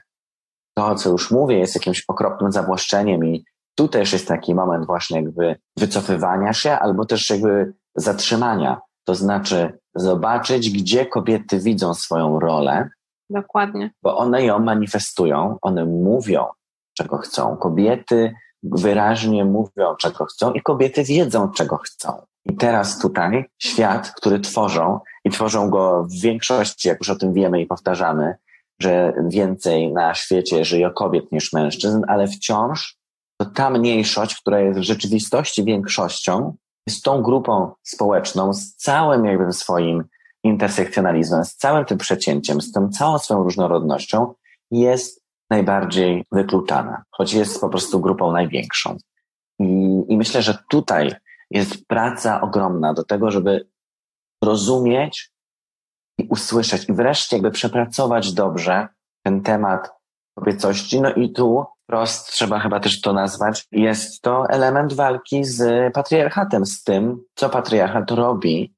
to, 0.77 0.95
co 0.95 1.09
już 1.09 1.31
mówię, 1.31 1.57
jest 1.57 1.75
jakimś 1.75 2.03
okropnym 2.07 2.51
zawłaszczeniem 2.51 3.25
i 3.25 3.45
tu 3.75 3.87
też 3.87 4.13
jest 4.13 4.27
taki 4.27 4.55
moment 4.55 4.85
właśnie 4.85 5.21
jakby 5.21 5.55
wycofywania 5.77 6.53
się 6.53 6.71
albo 6.71 7.05
też 7.05 7.29
jakby 7.29 7.73
zatrzymania. 7.95 8.81
To 9.05 9.15
znaczy 9.15 9.79
zobaczyć, 9.95 10.69
gdzie 10.69 11.05
kobiety 11.05 11.59
widzą 11.59 11.93
swoją 11.93 12.39
rolę. 12.39 12.89
Dokładnie. 13.29 13.91
Bo 14.03 14.17
one 14.17 14.43
ją 14.43 14.59
manifestują, 14.59 15.57
one 15.61 15.85
mówią, 15.85 16.45
czego 16.93 17.17
chcą. 17.17 17.57
Kobiety 17.57 18.33
wyraźnie 18.63 19.45
mówią, 19.45 19.95
czego 19.99 20.25
chcą 20.25 20.51
i 20.51 20.61
kobiety 20.61 21.03
wiedzą, 21.03 21.51
czego 21.51 21.77
chcą. 21.77 22.21
I 22.45 22.55
teraz 22.55 22.99
tutaj 22.99 23.45
świat, 23.59 24.13
który 24.17 24.39
tworzą 24.39 24.99
i 25.25 25.29
tworzą 25.29 25.69
go 25.69 26.03
w 26.03 26.21
większości, 26.21 26.87
jak 26.87 26.99
już 26.99 27.09
o 27.09 27.15
tym 27.15 27.33
wiemy 27.33 27.61
i 27.61 27.65
powtarzamy, 27.65 28.35
że 28.81 29.13
więcej 29.27 29.93
na 29.93 30.13
świecie 30.13 30.65
żyje 30.65 30.91
kobiet 30.95 31.31
niż 31.31 31.53
mężczyzn, 31.53 32.01
ale 32.07 32.27
wciąż 32.27 32.97
to 33.45 33.51
ta 33.51 33.69
mniejszość, 33.69 34.35
która 34.35 34.59
jest 34.59 34.79
w 34.79 34.83
rzeczywistości 34.83 35.63
większością, 35.63 36.55
jest 36.87 37.03
tą 37.03 37.21
grupą 37.21 37.71
społeczną 37.83 38.53
z 38.53 38.75
całym 38.75 39.25
jakby 39.25 39.53
swoim 39.53 40.03
intersekcjonalizmem, 40.43 41.45
z 41.45 41.55
całym 41.55 41.85
tym 41.85 41.97
przecięciem, 41.97 42.61
z 42.61 42.71
tą 42.71 42.89
całą 42.89 43.19
swoją 43.19 43.43
różnorodnością, 43.43 44.33
jest 44.71 45.23
najbardziej 45.49 46.25
wykluczana, 46.31 47.03
choć 47.11 47.33
jest 47.33 47.61
po 47.61 47.69
prostu 47.69 47.99
grupą 47.99 48.31
największą. 48.31 48.97
I 49.59 49.93
I 50.07 50.17
myślę, 50.17 50.41
że 50.41 50.57
tutaj 50.69 51.15
jest 51.51 51.85
praca 51.87 52.41
ogromna 52.41 52.93
do 52.93 53.03
tego, 53.03 53.31
żeby 53.31 53.67
rozumieć 54.43 55.31
i 56.19 56.27
usłyszeć 56.29 56.89
i 56.89 56.93
wreszcie 56.93 57.35
jakby 57.35 57.51
przepracować 57.51 58.33
dobrze 58.33 58.87
ten 59.25 59.41
temat 59.41 59.91
kobiecości. 60.37 61.01
No 61.01 61.13
i 61.13 61.33
tu 61.33 61.65
wprost 61.93 62.31
trzeba 62.31 62.59
chyba 62.59 62.79
też 62.79 63.01
to 63.01 63.13
nazwać, 63.13 63.67
jest 63.71 64.21
to 64.21 64.49
element 64.49 64.93
walki 64.93 65.43
z 65.43 65.93
patriarchatem, 65.93 66.65
z 66.65 66.83
tym, 66.83 67.23
co 67.35 67.49
patriarchat 67.49 68.11
robi 68.11 68.73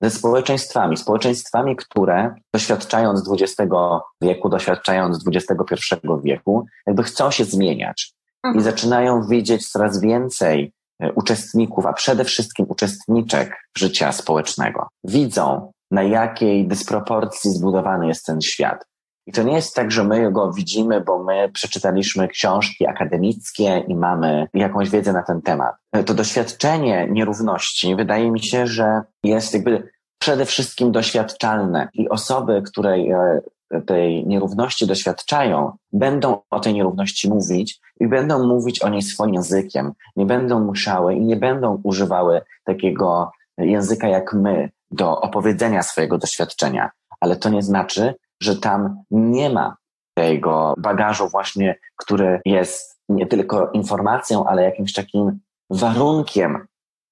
ze 0.00 0.10
społeczeństwami, 0.10 0.96
społeczeństwami, 0.96 1.76
które 1.76 2.34
doświadczając 2.54 3.30
XX 3.30 3.72
wieku, 4.20 4.48
doświadczając 4.48 5.24
XXI 5.34 5.94
wieku, 6.24 6.66
jakby 6.86 7.02
chcą 7.02 7.30
się 7.30 7.44
zmieniać 7.44 8.12
i 8.44 8.46
mhm. 8.46 8.64
zaczynają 8.64 9.22
widzieć 9.22 9.68
coraz 9.68 10.00
więcej 10.00 10.72
e, 11.00 11.12
uczestników, 11.12 11.86
a 11.86 11.92
przede 11.92 12.24
wszystkim 12.24 12.66
uczestniczek 12.68 13.56
życia 13.78 14.12
społecznego. 14.12 14.88
Widzą, 15.04 15.72
na 15.90 16.02
jakiej 16.02 16.68
dysproporcji 16.68 17.50
zbudowany 17.50 18.06
jest 18.06 18.26
ten 18.26 18.40
świat. 18.40 18.84
I 19.26 19.32
to 19.32 19.42
nie 19.42 19.54
jest 19.54 19.74
tak, 19.74 19.90
że 19.90 20.04
my 20.04 20.32
go 20.32 20.52
widzimy, 20.52 21.00
bo 21.00 21.24
my 21.24 21.50
przeczytaliśmy 21.52 22.28
książki 22.28 22.86
akademickie 22.86 23.84
i 23.88 23.94
mamy 23.94 24.48
jakąś 24.54 24.90
wiedzę 24.90 25.12
na 25.12 25.22
ten 25.22 25.42
temat. 25.42 25.74
To 26.06 26.14
doświadczenie 26.14 27.08
nierówności 27.10 27.96
wydaje 27.96 28.30
mi 28.30 28.42
się, 28.42 28.66
że 28.66 29.02
jest 29.24 29.54
jakby 29.54 29.88
przede 30.18 30.44
wszystkim 30.44 30.92
doświadczalne 30.92 31.88
i 31.94 32.08
osoby, 32.08 32.62
które 32.62 32.94
e, 32.94 33.40
tej 33.80 34.26
nierówności 34.26 34.86
doświadczają, 34.86 35.72
będą 35.92 36.38
o 36.50 36.60
tej 36.60 36.74
nierówności 36.74 37.28
mówić 37.28 37.80
i 38.00 38.08
będą 38.08 38.46
mówić 38.46 38.82
o 38.82 38.88
niej 38.88 39.02
swoim 39.02 39.34
językiem. 39.34 39.92
Nie 40.16 40.26
będą 40.26 40.60
musiały 40.60 41.14
i 41.14 41.20
nie 41.20 41.36
będą 41.36 41.80
używały 41.84 42.40
takiego 42.64 43.32
języka 43.58 44.08
jak 44.08 44.34
my 44.34 44.70
do 44.90 45.20
opowiedzenia 45.20 45.82
swojego 45.82 46.18
doświadczenia. 46.18 46.90
Ale 47.20 47.36
to 47.36 47.48
nie 47.48 47.62
znaczy, 47.62 48.14
że 48.44 48.56
tam 48.56 49.02
nie 49.10 49.50
ma 49.50 49.76
tego 50.14 50.74
bagażu 50.78 51.28
właśnie, 51.28 51.76
który 51.96 52.40
jest 52.44 53.00
nie 53.08 53.26
tylko 53.26 53.70
informacją, 53.70 54.46
ale 54.46 54.62
jakimś 54.62 54.92
takim 54.92 55.38
warunkiem 55.70 56.66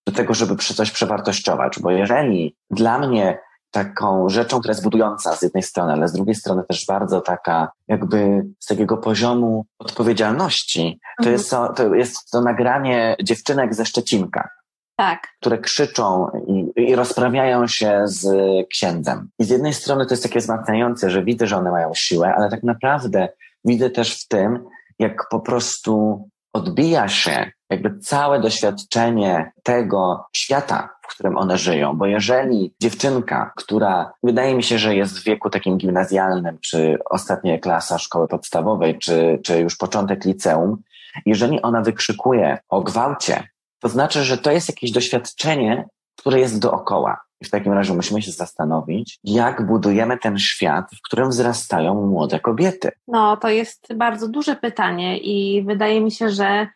do 0.06 0.12
tego, 0.12 0.34
żeby 0.34 0.56
coś 0.56 0.90
przewartościować. 0.90 1.78
Bo 1.80 1.90
jeżeli 1.90 2.56
dla 2.70 2.98
mnie 2.98 3.38
taką 3.70 4.28
rzeczą, 4.28 4.58
która 4.58 4.72
jest 4.72 4.82
budująca 4.82 5.36
z 5.36 5.42
jednej 5.42 5.62
strony, 5.62 5.92
ale 5.92 6.08
z 6.08 6.12
drugiej 6.12 6.34
strony 6.34 6.62
też 6.68 6.86
bardzo 6.86 7.20
taka 7.20 7.72
jakby 7.88 8.44
z 8.58 8.66
takiego 8.66 8.96
poziomu 8.96 9.66
odpowiedzialności, 9.78 11.00
to, 11.16 11.22
mhm. 11.22 11.32
jest, 11.32 11.50
to, 11.50 11.72
to 11.72 11.94
jest 11.94 12.30
to 12.30 12.40
nagranie 12.40 13.16
dziewczynek 13.22 13.74
ze 13.74 13.86
Szczecinka 13.86 14.48
tak. 14.96 15.28
które 15.40 15.58
krzyczą 15.58 16.26
i, 16.46 16.72
i 16.76 16.94
rozprawiają 16.94 17.66
się 17.66 18.02
z 18.04 18.26
księdzem. 18.68 19.28
I 19.38 19.44
z 19.44 19.50
jednej 19.50 19.74
strony 19.74 20.06
to 20.06 20.12
jest 20.12 20.22
takie 20.22 20.40
wzmacniające, 20.40 21.10
że 21.10 21.24
widzę, 21.24 21.46
że 21.46 21.56
one 21.56 21.70
mają 21.70 21.92
siłę, 21.94 22.34
ale 22.36 22.50
tak 22.50 22.62
naprawdę 22.62 23.28
widzę 23.64 23.90
też 23.90 24.22
w 24.24 24.28
tym, 24.28 24.64
jak 24.98 25.28
po 25.30 25.40
prostu 25.40 26.24
odbija 26.52 27.08
się 27.08 27.50
jakby 27.70 27.98
całe 27.98 28.40
doświadczenie 28.40 29.52
tego 29.62 30.26
świata, 30.32 30.88
w 31.02 31.14
którym 31.14 31.38
one 31.38 31.58
żyją. 31.58 31.96
Bo 31.96 32.06
jeżeli 32.06 32.74
dziewczynka, 32.80 33.52
która 33.56 34.12
wydaje 34.22 34.54
mi 34.54 34.62
się, 34.62 34.78
że 34.78 34.96
jest 34.96 35.18
w 35.18 35.24
wieku 35.24 35.50
takim 35.50 35.78
gimnazjalnym, 35.78 36.58
czy 36.60 36.98
ostatnia 37.10 37.58
klasa 37.58 37.98
szkoły 37.98 38.28
podstawowej, 38.28 38.98
czy, 38.98 39.40
czy 39.44 39.58
już 39.58 39.76
początek 39.76 40.24
liceum, 40.24 40.82
jeżeli 41.26 41.62
ona 41.62 41.82
wykrzykuje 41.82 42.58
o 42.68 42.80
gwałcie, 42.80 43.48
to 43.82 43.88
znaczy, 43.88 44.24
że 44.24 44.38
to 44.38 44.50
jest 44.50 44.68
jakieś 44.68 44.90
doświadczenie, 44.90 45.84
które 46.18 46.40
jest 46.40 46.58
dookoła. 46.58 47.20
I 47.40 47.44
w 47.44 47.50
takim 47.50 47.72
razie 47.72 47.94
musimy 47.94 48.22
się 48.22 48.30
zastanowić, 48.30 49.18
jak 49.24 49.66
budujemy 49.66 50.18
ten 50.18 50.38
świat, 50.38 50.84
w 50.94 51.02
którym 51.06 51.30
wzrastają 51.30 51.94
młode 52.06 52.40
kobiety. 52.40 52.90
No, 53.08 53.36
to 53.36 53.48
jest 53.48 53.94
bardzo 53.94 54.28
duże 54.28 54.56
pytanie 54.56 55.18
i 55.18 55.62
wydaje 55.62 56.00
mi 56.00 56.10
się, 56.10 56.30
że 56.30 56.66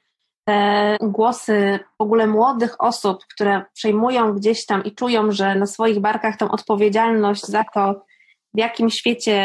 te 0.48 0.96
głosy 1.00 1.78
w 1.98 2.02
ogóle 2.02 2.26
młodych 2.26 2.76
osób, 2.78 3.24
które 3.34 3.64
przejmują 3.74 4.32
gdzieś 4.32 4.66
tam 4.66 4.84
i 4.84 4.94
czują, 4.94 5.32
że 5.32 5.54
na 5.54 5.66
swoich 5.66 6.00
barkach 6.00 6.36
tą 6.36 6.50
odpowiedzialność 6.50 7.46
za 7.46 7.64
to, 7.74 8.02
w 8.54 8.58
jakim 8.58 8.90
świecie 8.90 9.40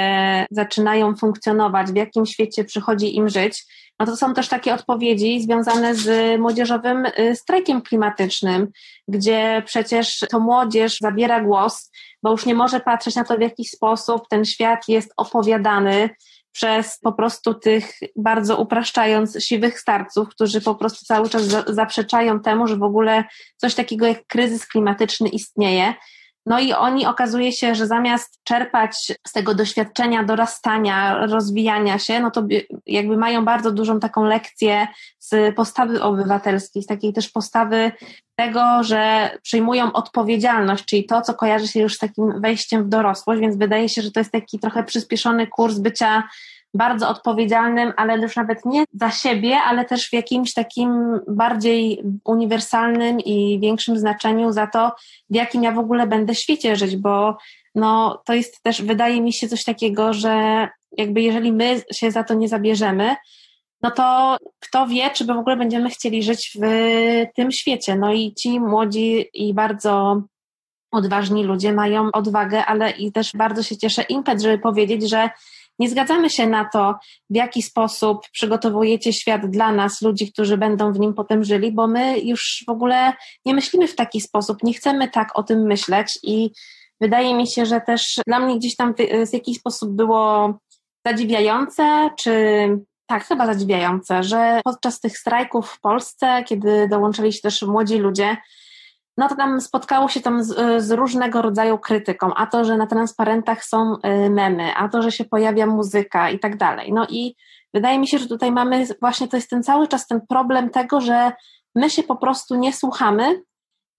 zaczynają 0.52 1.16
funkcjonować, 1.16 1.88
w 1.92 1.96
jakim 1.96 2.26
świecie 2.26 2.64
przychodzi 2.64 3.16
im 3.16 3.30
żyć, 3.30 3.66
no 4.06 4.12
to 4.12 4.18
są 4.18 4.34
też 4.34 4.48
takie 4.48 4.74
odpowiedzi 4.74 5.42
związane 5.42 5.96
z 5.96 6.40
młodzieżowym 6.40 7.06
y, 7.06 7.36
strajkiem 7.36 7.82
klimatycznym, 7.82 8.68
gdzie 9.08 9.64
przecież 9.66 10.20
to 10.30 10.40
młodzież 10.40 10.98
zabiera 11.02 11.42
głos, 11.42 11.92
bo 12.24 12.32
już 12.32 12.46
nie 12.46 12.56
może 12.56 12.80
patrzeć 12.80 13.16
na 13.16 13.24
to, 13.24 13.38
w 13.38 13.42
jaki 13.42 13.66
sposób 13.66 14.22
ten 14.30 14.46
świat 14.46 14.88
jest 14.88 15.14
opowiadany 15.18 16.10
przez 16.52 17.00
po 17.00 17.14
prostu 17.14 17.54
tych, 17.54 18.00
bardzo 18.16 18.58
upraszczając, 18.58 19.44
siwych 19.44 19.80
starców, 19.80 20.30
którzy 20.30 20.62
po 20.62 20.76
prostu 20.76 21.06
cały 21.06 21.30
czas 21.30 21.44
zaprzeczają 21.68 22.40
temu, 22.40 22.68
że 22.68 22.78
w 22.78 22.84
ogóle 22.84 23.24
coś 23.58 23.76
takiego 23.76 24.06
jak 24.06 24.28
kryzys 24.28 24.66
klimatyczny 24.68 25.30
istnieje. 25.30 25.94
No 26.46 26.60
i 26.60 26.74
oni 26.74 27.06
okazuje 27.06 27.52
się, 27.52 27.76
że 27.76 27.88
zamiast 27.88 28.40
czerpać 28.44 29.12
z 29.28 29.32
tego 29.32 29.56
doświadczenia 29.56 30.24
dorastania, 30.24 31.26
rozwijania 31.26 32.00
się, 32.00 32.20
no 32.20 32.32
to 32.32 32.44
jakby 32.86 33.18
mają 33.18 33.46
bardzo 33.46 33.72
dużą 33.72 34.00
taką 34.00 34.24
lekcję 34.24 34.88
z 35.20 35.56
postawy 35.56 36.04
obywatelskiej, 36.04 36.84
z 36.84 36.86
takiej 36.86 37.14
też 37.14 37.30
postawy 37.30 37.92
tego, 38.36 38.84
że 38.84 39.32
przyjmują 39.42 39.92
odpowiedzialność, 39.94 40.86
czyli 40.86 41.06
to, 41.06 41.22
co 41.22 41.34
kojarzy 41.34 41.68
się 41.68 41.80
już 41.80 41.96
z 41.96 41.98
takim 41.98 42.42
wejściem 42.42 42.84
w 42.84 42.90
dorosłość, 42.90 43.42
więc 43.42 43.58
wydaje 43.58 43.90
się, 43.90 44.02
że 44.02 44.12
to 44.12 44.20
jest 44.20 44.32
taki 44.32 44.60
trochę 44.60 44.84
przyspieszony 44.84 45.48
kurs 45.48 45.78
bycia 45.78 46.24
bardzo 46.74 47.10
odpowiedzialnym, 47.10 47.94
ale 47.98 48.18
już 48.18 48.36
nawet 48.36 48.66
nie 48.66 48.84
za 48.94 49.12
siebie, 49.12 49.58
ale 49.58 49.86
też 49.86 50.10
w 50.10 50.14
jakimś 50.14 50.54
takim 50.54 51.20
bardziej 51.28 52.04
uniwersalnym 52.26 53.20
i 53.20 53.60
większym 53.60 53.98
znaczeniu 53.98 54.52
za 54.52 54.68
to, 54.68 54.92
w 55.30 55.36
jakim 55.36 55.64
ja 55.64 55.72
w 55.72 55.80
ogóle 55.80 56.08
będę 56.08 56.36
świecie 56.36 56.76
żyć, 56.76 56.98
bo 56.98 57.38
no, 57.76 58.22
to 58.26 58.34
jest 58.34 58.64
też, 58.64 58.82
wydaje 58.82 59.22
mi 59.22 59.34
się, 59.34 59.48
coś 59.48 59.64
takiego, 59.64 60.14
że 60.14 60.68
jakby 60.98 61.22
jeżeli 61.22 61.52
my 61.52 61.82
się 61.94 62.12
za 62.12 62.24
to 62.24 62.34
nie 62.34 62.48
zabierzemy, 62.48 63.16
no 63.82 63.92
to 63.92 64.38
kto 64.60 64.88
wie, 64.88 65.10
czy 65.10 65.26
w 65.26 65.30
ogóle 65.30 65.58
będziemy 65.58 65.90
chcieli 65.90 66.24
żyć 66.24 66.58
w 66.62 66.66
tym 67.36 67.52
świecie. 67.52 67.96
No 67.96 68.14
i 68.14 68.34
ci 68.34 68.60
młodzi 68.60 69.26
i 69.34 69.54
bardzo 69.54 70.22
odważni 70.92 71.44
ludzie 71.44 71.74
mają 71.74 72.12
odwagę, 72.12 72.66
ale 72.66 72.92
i 72.92 73.12
też 73.12 73.32
bardzo 73.34 73.64
się 73.64 73.78
cieszę 73.78 74.02
impet, 74.02 74.42
żeby 74.42 74.58
powiedzieć, 74.58 75.10
że 75.10 75.30
nie 75.82 75.90
zgadzamy 75.90 76.30
się 76.30 76.48
na 76.48 76.66
to, 76.66 76.96
w 77.30 77.36
jaki 77.36 77.62
sposób 77.62 78.30
przygotowujecie 78.32 79.14
świat 79.14 79.50
dla 79.50 79.72
nas, 79.72 80.02
ludzi, 80.02 80.32
którzy 80.32 80.58
będą 80.58 80.94
w 80.94 81.00
nim 81.00 81.14
potem 81.14 81.44
żyli, 81.44 81.72
bo 81.72 81.88
my 81.88 82.20
już 82.20 82.64
w 82.68 82.70
ogóle 82.70 83.14
nie 83.46 83.54
myślimy 83.54 83.88
w 83.88 83.96
taki 83.96 84.22
sposób, 84.22 84.64
nie 84.64 84.74
chcemy 84.74 85.10
tak 85.10 85.40
o 85.40 85.44
tym 85.44 85.62
myśleć 85.68 86.20
i 86.24 86.52
wydaje 87.02 87.36
mi 87.36 87.48
się, 87.48 87.66
że 87.66 87.82
też 87.82 88.16
dla 88.28 88.40
mnie 88.40 88.58
gdzieś 88.58 88.76
tam 88.76 88.94
w 89.30 89.34
jakiś 89.34 89.58
sposób 89.58 89.92
było 89.96 90.54
zadziwiające, 91.06 92.10
czy 92.20 92.34
tak, 93.06 93.26
chyba 93.26 93.46
zadziwiające, 93.46 94.24
że 94.24 94.62
podczas 94.64 95.00
tych 95.00 95.18
strajków 95.18 95.70
w 95.70 95.80
Polsce, 95.80 96.44
kiedy 96.48 96.88
dołączyli 96.88 97.34
się 97.34 97.42
też 97.42 97.62
młodzi 97.62 97.98
ludzie, 97.98 98.38
no 99.18 99.30
to 99.30 99.36
tam 99.36 99.62
spotkało 99.62 100.08
się 100.08 100.22
tam 100.22 100.44
z, 100.44 100.84
z, 100.84 100.92
różnego 100.92 101.42
rodzaju 101.42 101.78
krytyką, 101.78 102.34
a 102.34 102.48
to, 102.48 102.66
że 102.66 102.78
na 102.78 102.88
transparentach 102.88 103.66
są 103.66 103.96
y, 103.96 104.30
memy, 104.30 104.76
a 104.76 104.90
to, 104.90 105.02
że 105.02 105.12
się 105.12 105.26
pojawia 105.26 105.66
muzyka 105.66 106.30
i 106.30 106.40
tak 106.40 106.58
dalej. 106.58 106.94
No 106.94 107.08
i 107.10 107.36
wydaje 107.74 108.00
mi 108.00 108.08
się, 108.08 108.18
że 108.18 108.28
tutaj 108.28 108.52
mamy 108.52 108.88
właśnie, 109.02 109.28
to 109.28 109.38
jest 109.38 109.50
ten 109.50 109.64
cały 109.64 109.88
czas 109.88 110.08
ten 110.08 110.22
problem 110.30 110.70
tego, 110.70 111.02
że 111.02 111.32
my 111.76 111.90
się 111.90 112.04
po 112.04 112.16
prostu 112.16 112.56
nie 112.56 112.74
słuchamy 112.74 113.42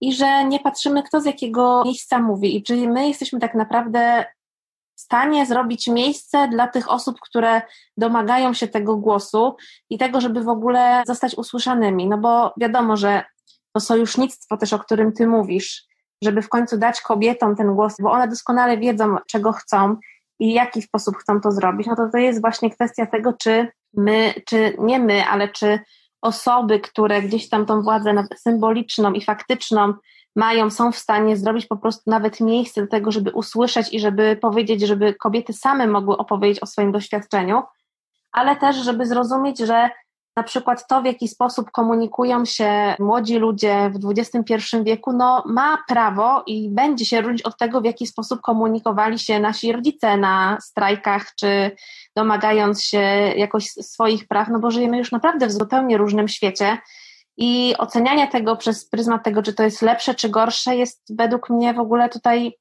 i 0.01 0.13
że 0.13 0.45
nie 0.45 0.59
patrzymy, 0.59 1.03
kto 1.03 1.21
z 1.21 1.25
jakiego 1.25 1.81
miejsca 1.85 2.19
mówi 2.19 2.57
i 2.57 2.63
czy 2.63 2.87
my 2.87 3.07
jesteśmy 3.07 3.39
tak 3.39 3.55
naprawdę 3.55 4.25
w 4.95 5.01
stanie 5.01 5.45
zrobić 5.45 5.87
miejsce 5.87 6.47
dla 6.47 6.67
tych 6.67 6.91
osób, 6.91 7.19
które 7.19 7.61
domagają 7.97 8.53
się 8.53 8.67
tego 8.67 8.97
głosu 8.97 9.55
i 9.89 9.97
tego, 9.97 10.21
żeby 10.21 10.43
w 10.43 10.49
ogóle 10.49 11.03
zostać 11.07 11.35
usłyszanymi. 11.35 12.07
No 12.07 12.17
bo 12.17 12.53
wiadomo, 12.57 12.97
że 12.97 13.23
to 13.73 13.79
sojusznictwo 13.79 14.57
też, 14.57 14.73
o 14.73 14.79
którym 14.79 15.13
ty 15.13 15.27
mówisz, 15.27 15.85
żeby 16.23 16.41
w 16.41 16.49
końcu 16.49 16.77
dać 16.77 17.01
kobietom 17.01 17.55
ten 17.55 17.75
głos, 17.75 17.95
bo 18.01 18.11
one 18.11 18.27
doskonale 18.27 18.77
wiedzą, 18.77 19.17
czego 19.27 19.51
chcą 19.51 19.95
i 20.39 20.51
w 20.51 20.55
jaki 20.55 20.81
sposób 20.81 21.17
chcą 21.17 21.41
to 21.41 21.51
zrobić, 21.51 21.87
no 21.87 21.95
to 21.95 22.09
to 22.11 22.17
jest 22.17 22.41
właśnie 22.41 22.71
kwestia 22.71 23.05
tego, 23.05 23.33
czy 23.33 23.67
my, 23.93 24.33
czy 24.45 24.75
nie 24.79 24.99
my, 24.99 25.25
ale 25.25 25.49
czy 25.49 25.79
osoby, 26.21 26.79
które 26.79 27.21
gdzieś 27.21 27.49
tam 27.49 27.65
tą 27.65 27.81
władzę 27.81 28.23
symboliczną 28.37 29.13
i 29.13 29.21
faktyczną 29.21 29.93
mają, 30.35 30.69
są 30.69 30.91
w 30.91 30.97
stanie 30.97 31.37
zrobić 31.37 31.65
po 31.65 31.77
prostu 31.77 32.11
nawet 32.11 32.39
miejsce 32.39 32.81
do 32.81 32.87
tego, 32.87 33.11
żeby 33.11 33.31
usłyszeć 33.31 33.93
i 33.93 33.99
żeby 33.99 34.37
powiedzieć, 34.41 34.81
żeby 34.81 35.13
kobiety 35.13 35.53
same 35.53 35.87
mogły 35.87 36.17
opowiedzieć 36.17 36.63
o 36.63 36.65
swoim 36.65 36.91
doświadczeniu, 36.91 37.63
ale 38.31 38.55
też, 38.55 38.75
żeby 38.75 39.05
zrozumieć, 39.05 39.59
że 39.59 39.89
na 40.35 40.43
przykład 40.43 40.87
to, 40.87 41.01
w 41.01 41.05
jaki 41.05 41.27
sposób 41.27 41.71
komunikują 41.71 42.45
się 42.45 42.95
młodzi 42.99 43.37
ludzie 43.37 43.91
w 43.93 44.09
XXI 44.09 44.77
wieku, 44.83 45.13
no 45.13 45.43
ma 45.45 45.77
prawo 45.87 46.43
i 46.45 46.69
będzie 46.69 47.05
się 47.05 47.21
różnić 47.21 47.41
od 47.41 47.57
tego, 47.57 47.81
w 47.81 47.85
jaki 47.85 48.07
sposób 48.07 48.41
komunikowali 48.41 49.19
się 49.19 49.39
nasi 49.39 49.71
rodzice 49.71 50.17
na 50.17 50.57
strajkach, 50.61 51.35
czy 51.35 51.71
domagając 52.15 52.83
się 52.83 53.01
jakoś 53.35 53.65
swoich 53.65 54.27
praw, 54.27 54.47
no 54.49 54.59
bo 54.59 54.71
żyjemy 54.71 54.97
już 54.97 55.11
naprawdę 55.11 55.47
w 55.47 55.51
zupełnie 55.51 55.97
różnym 55.97 56.27
świecie. 56.27 56.77
I 57.37 57.75
ocenianie 57.77 58.27
tego 58.27 58.55
przez 58.55 58.89
pryzmat 58.89 59.23
tego, 59.23 59.43
czy 59.43 59.53
to 59.53 59.63
jest 59.63 59.81
lepsze, 59.81 60.15
czy 60.15 60.29
gorsze, 60.29 60.75
jest 60.75 61.01
według 61.09 61.49
mnie 61.49 61.73
w 61.73 61.79
ogóle 61.79 62.09
tutaj 62.09 62.57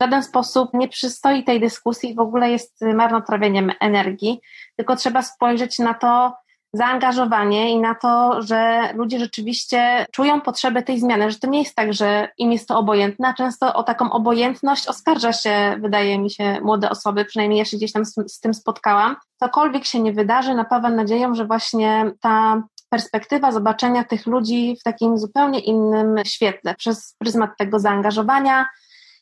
w 0.00 0.04
żaden 0.04 0.22
sposób 0.22 0.70
nie 0.74 0.88
przystoi 0.88 1.44
tej 1.44 1.60
dyskusji, 1.60 2.14
w 2.14 2.20
ogóle 2.20 2.50
jest 2.50 2.80
marnotrawieniem 2.94 3.72
energii, 3.80 4.40
tylko 4.76 4.96
trzeba 4.96 5.22
spojrzeć 5.22 5.78
na 5.78 5.94
to 5.94 6.32
zaangażowanie 6.76 7.70
i 7.70 7.80
na 7.80 7.94
to, 7.94 8.42
że 8.42 8.90
ludzie 8.94 9.18
rzeczywiście 9.18 10.06
czują 10.12 10.40
potrzebę 10.40 10.82
tej 10.82 11.00
zmiany, 11.00 11.30
że 11.30 11.38
to 11.38 11.46
nie 11.46 11.58
jest 11.58 11.74
tak, 11.74 11.92
że 11.92 12.28
im 12.38 12.52
jest 12.52 12.68
to 12.68 12.78
obojętne, 12.78 13.28
a 13.28 13.34
często 13.34 13.74
o 13.74 13.82
taką 13.82 14.10
obojętność 14.10 14.88
oskarża 14.88 15.32
się, 15.32 15.76
wydaje 15.80 16.18
mi 16.18 16.30
się, 16.30 16.60
młode 16.60 16.90
osoby, 16.90 17.24
przynajmniej 17.24 17.58
ja 17.58 17.64
się 17.64 17.76
gdzieś 17.76 17.92
tam 17.92 18.04
z, 18.04 18.14
z 18.26 18.40
tym 18.40 18.54
spotkałam. 18.54 19.16
Cokolwiek 19.40 19.84
się 19.84 20.00
nie 20.00 20.12
wydarzy, 20.12 20.54
napawa 20.54 20.90
nadzieją, 20.90 21.34
że 21.34 21.46
właśnie 21.46 22.10
ta 22.20 22.62
perspektywa 22.90 23.52
zobaczenia 23.52 24.04
tych 24.04 24.26
ludzi 24.26 24.76
w 24.80 24.82
takim 24.82 25.18
zupełnie 25.18 25.60
innym 25.60 26.16
świetle, 26.24 26.74
przez 26.74 27.14
pryzmat 27.18 27.50
tego 27.58 27.78
zaangażowania, 27.78 28.66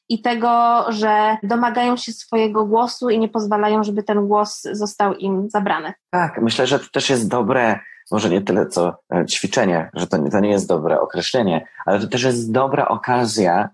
i 0.09 0.23
tego, 0.23 0.85
że 0.89 1.37
domagają 1.43 1.97
się 1.97 2.13
swojego 2.13 2.67
głosu 2.67 3.11
i 3.11 3.19
nie 3.19 3.29
pozwalają, 3.29 3.85
żeby 3.85 4.03
ten 4.03 4.29
głos 4.29 4.63
został 4.73 5.15
im 5.15 5.51
zabrany. 5.51 5.93
Tak, 6.11 6.43
myślę, 6.43 6.67
że 6.67 6.79
to 6.79 6.87
też 6.93 7.11
jest 7.11 7.29
dobre, 7.29 7.81
może 8.11 8.31
nie 8.31 8.43
tyle 8.43 8.67
co 8.67 8.97
e, 9.15 9.27
ćwiczenie, 9.27 9.91
że 9.95 10.07
to, 10.07 10.19
to 10.31 10.41
nie 10.41 10.51
jest 10.51 10.69
dobre 10.69 11.01
określenie, 11.01 11.67
ale 11.87 12.01
to 12.01 12.07
też 12.07 12.23
jest 12.23 12.53
dobra 12.53 12.89
okazja 12.89 13.69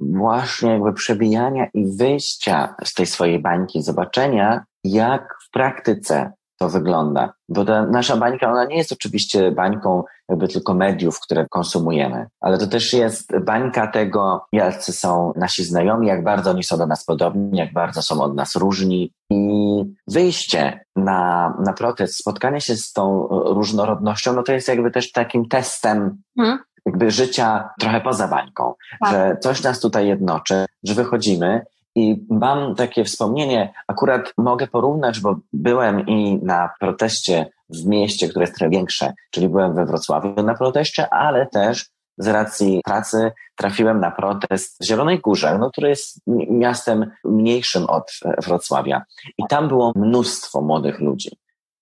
właśnie 0.00 0.70
jakby 0.70 0.92
przebijania 0.92 1.66
i 1.74 1.96
wyjścia 1.96 2.74
z 2.84 2.94
tej 2.94 3.06
swojej 3.06 3.38
bańki, 3.38 3.82
zobaczenia, 3.82 4.64
jak 4.84 5.34
w 5.46 5.50
praktyce 5.50 6.32
to 6.58 6.68
wygląda. 6.68 7.32
Bo 7.48 7.64
ta 7.64 7.86
nasza 7.86 8.16
bańka, 8.16 8.52
ona 8.52 8.64
nie 8.64 8.76
jest 8.76 8.92
oczywiście 8.92 9.52
bańką 9.52 10.02
jakby 10.28 10.48
tylko 10.48 10.74
mediów, 10.74 11.20
które 11.20 11.46
konsumujemy, 11.50 12.26
ale 12.40 12.58
to 12.58 12.66
też 12.66 12.92
jest 12.92 13.38
bańka 13.38 13.86
tego, 13.86 14.46
jacy 14.52 14.92
są 14.92 15.32
nasi 15.36 15.64
znajomi, 15.64 16.06
jak 16.06 16.24
bardzo 16.24 16.50
oni 16.50 16.64
są 16.64 16.78
do 16.78 16.86
nas 16.86 17.04
podobni, 17.04 17.58
jak 17.58 17.72
bardzo 17.72 18.02
są 18.02 18.22
od 18.22 18.34
nas 18.34 18.56
różni. 18.56 19.12
I 19.30 19.84
wyjście 20.08 20.84
na, 20.96 21.54
na 21.64 21.72
protest, 21.72 22.18
spotkanie 22.18 22.60
się 22.60 22.76
z 22.76 22.92
tą 22.92 23.28
różnorodnością, 23.30 24.32
no 24.32 24.42
to 24.42 24.52
jest 24.52 24.68
jakby 24.68 24.90
też 24.90 25.12
takim 25.12 25.48
testem 25.48 26.16
hmm 26.38 26.58
jakby 26.86 27.10
życia 27.10 27.70
trochę 27.80 28.00
poza 28.00 28.28
bańką, 28.28 28.74
tak. 29.00 29.12
że 29.12 29.36
coś 29.40 29.62
nas 29.62 29.80
tutaj 29.80 30.06
jednoczy, 30.06 30.66
że 30.82 30.94
wychodzimy 30.94 31.62
i 31.94 32.26
mam 32.30 32.74
takie 32.74 33.04
wspomnienie, 33.04 33.72
akurat 33.88 34.32
mogę 34.38 34.66
porównać, 34.66 35.20
bo 35.20 35.36
byłem 35.52 36.06
i 36.06 36.38
na 36.42 36.70
proteście 36.80 37.46
w 37.68 37.86
mieście, 37.86 38.28
które 38.28 38.42
jest 38.42 38.54
trochę 38.54 38.70
większe, 38.70 39.12
czyli 39.30 39.48
byłem 39.48 39.74
we 39.74 39.86
Wrocławiu 39.86 40.42
na 40.42 40.54
proteście, 40.54 41.08
ale 41.10 41.46
też 41.46 41.90
z 42.18 42.26
racji 42.26 42.80
pracy 42.84 43.32
trafiłem 43.56 44.00
na 44.00 44.10
protest 44.10 44.82
w 44.82 44.86
Zielonej 44.86 45.20
Górze, 45.20 45.58
no, 45.58 45.70
które 45.70 45.88
jest 45.88 46.20
miastem 46.50 47.10
mniejszym 47.24 47.86
od 47.86 48.10
Wrocławia. 48.46 49.02
I 49.38 49.42
tam 49.48 49.68
było 49.68 49.92
mnóstwo 49.96 50.60
młodych 50.60 51.00
ludzi 51.00 51.30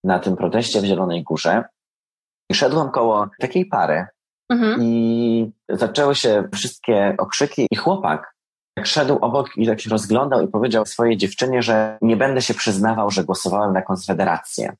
na 0.04 0.18
tym 0.18 0.36
proteście 0.36 0.80
w 0.80 0.84
Zielonej 0.84 1.22
Górze. 1.22 1.64
I 2.50 2.54
szedłem 2.54 2.90
koło 2.90 3.28
takiej 3.40 3.66
pary 3.66 4.06
mhm. 4.50 4.82
i 4.82 5.52
zaczęły 5.68 6.14
się 6.14 6.48
wszystkie 6.54 7.14
okrzyki 7.18 7.66
i 7.70 7.76
chłopak 7.76 8.31
jak 8.76 8.86
szedł 8.86 9.18
obok 9.20 9.56
i 9.56 9.66
tak 9.66 9.80
się 9.80 9.90
rozglądał 9.90 10.42
i 10.42 10.48
powiedział 10.48 10.86
swojej 10.86 11.16
dziewczynie, 11.16 11.62
że 11.62 11.98
nie 12.02 12.16
będę 12.16 12.42
się 12.42 12.54
przyznawał, 12.54 13.10
że 13.10 13.24
głosowałem 13.24 13.72
na 13.72 13.82
Konfederację. 13.82 14.76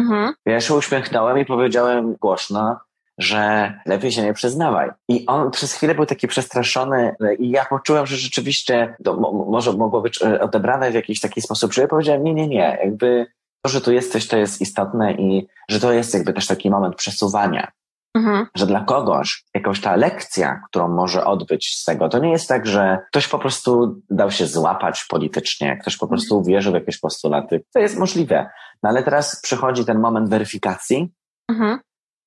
Mhm. 0.00 0.34
Ja 0.46 0.60
się 0.60 0.74
uśmiechnąłem 0.74 1.38
i 1.38 1.44
powiedziałem 1.44 2.14
głośno, 2.14 2.76
że 3.18 3.72
lepiej 3.86 4.12
się 4.12 4.22
nie 4.22 4.34
przyznawaj. 4.34 4.90
I 5.08 5.26
on 5.26 5.50
przez 5.50 5.72
chwilę 5.72 5.94
był 5.94 6.06
taki 6.06 6.28
przestraszony 6.28 7.14
i 7.38 7.50
ja 7.50 7.64
poczułem, 7.64 8.06
że 8.06 8.16
rzeczywiście 8.16 8.96
to 9.04 9.16
może 9.48 9.72
mogło 9.72 10.00
być 10.00 10.22
e, 10.22 10.40
odebrane 10.40 10.90
w 10.90 10.94
jakiś 10.94 11.20
taki 11.20 11.42
sposób, 11.42 11.72
że 11.72 11.82
ja 11.82 11.88
powiedziałem, 11.88 12.24
nie, 12.24 12.34
nie, 12.34 12.48
nie, 12.48 12.78
jakby 12.84 13.26
to, 13.62 13.68
że 13.68 13.80
tu 13.80 13.92
jesteś, 13.92 14.28
to 14.28 14.36
jest 14.36 14.60
istotne 14.60 15.12
i 15.12 15.46
że 15.68 15.80
to 15.80 15.92
jest 15.92 16.14
jakby 16.14 16.32
też 16.32 16.46
taki 16.46 16.70
moment 16.70 16.96
przesuwania. 16.96 17.72
Mhm. 18.14 18.46
Że 18.56 18.66
dla 18.66 18.80
kogoś 18.80 19.44
jakaś 19.54 19.80
ta 19.80 19.96
lekcja, 19.96 20.60
którą 20.68 20.88
może 20.88 21.24
odbyć 21.24 21.76
z 21.76 21.84
tego, 21.84 22.08
to 22.08 22.18
nie 22.18 22.30
jest 22.30 22.48
tak, 22.48 22.66
że 22.66 22.98
ktoś 23.08 23.28
po 23.28 23.38
prostu 23.38 24.00
dał 24.10 24.30
się 24.30 24.46
złapać 24.46 25.04
politycznie, 25.08 25.76
ktoś 25.76 25.96
po 25.96 26.08
prostu 26.08 26.38
uwierzył 26.38 26.72
w 26.72 26.74
jakieś 26.74 26.98
postulaty. 26.98 27.64
To 27.72 27.78
jest 27.80 27.98
możliwe. 27.98 28.50
No 28.82 28.88
ale 28.88 29.02
teraz 29.02 29.40
przychodzi 29.40 29.84
ten 29.84 30.00
moment 30.00 30.30
weryfikacji 30.30 31.12
mhm. 31.50 31.78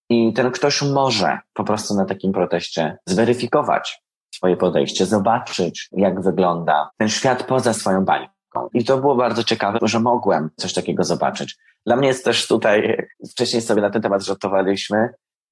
i 0.09 0.33
ten 0.33 0.51
ktoś 0.51 0.81
może 0.81 1.39
po 1.53 1.63
prostu 1.63 1.95
na 1.95 2.05
takim 2.05 2.31
proteście 2.31 2.97
zweryfikować 3.05 4.01
swoje 4.35 4.57
podejście, 4.57 5.05
zobaczyć, 5.05 5.89
jak 5.91 6.21
wygląda 6.21 6.89
ten 6.97 7.09
świat 7.09 7.43
poza 7.43 7.73
swoją 7.73 8.05
bańką. 8.05 8.69
I 8.73 8.85
to 8.85 8.97
było 8.97 9.15
bardzo 9.15 9.43
ciekawe, 9.43 9.79
że 9.81 9.99
mogłem 9.99 10.49
coś 10.55 10.73
takiego 10.73 11.03
zobaczyć. 11.03 11.57
Dla 11.85 11.95
mnie 11.95 12.07
jest 12.07 12.25
też 12.25 12.47
tutaj, 12.47 13.07
wcześniej 13.31 13.61
sobie 13.61 13.81
na 13.81 13.89
ten 13.89 14.01
temat 14.01 14.23
żartowaliśmy, 14.23 15.09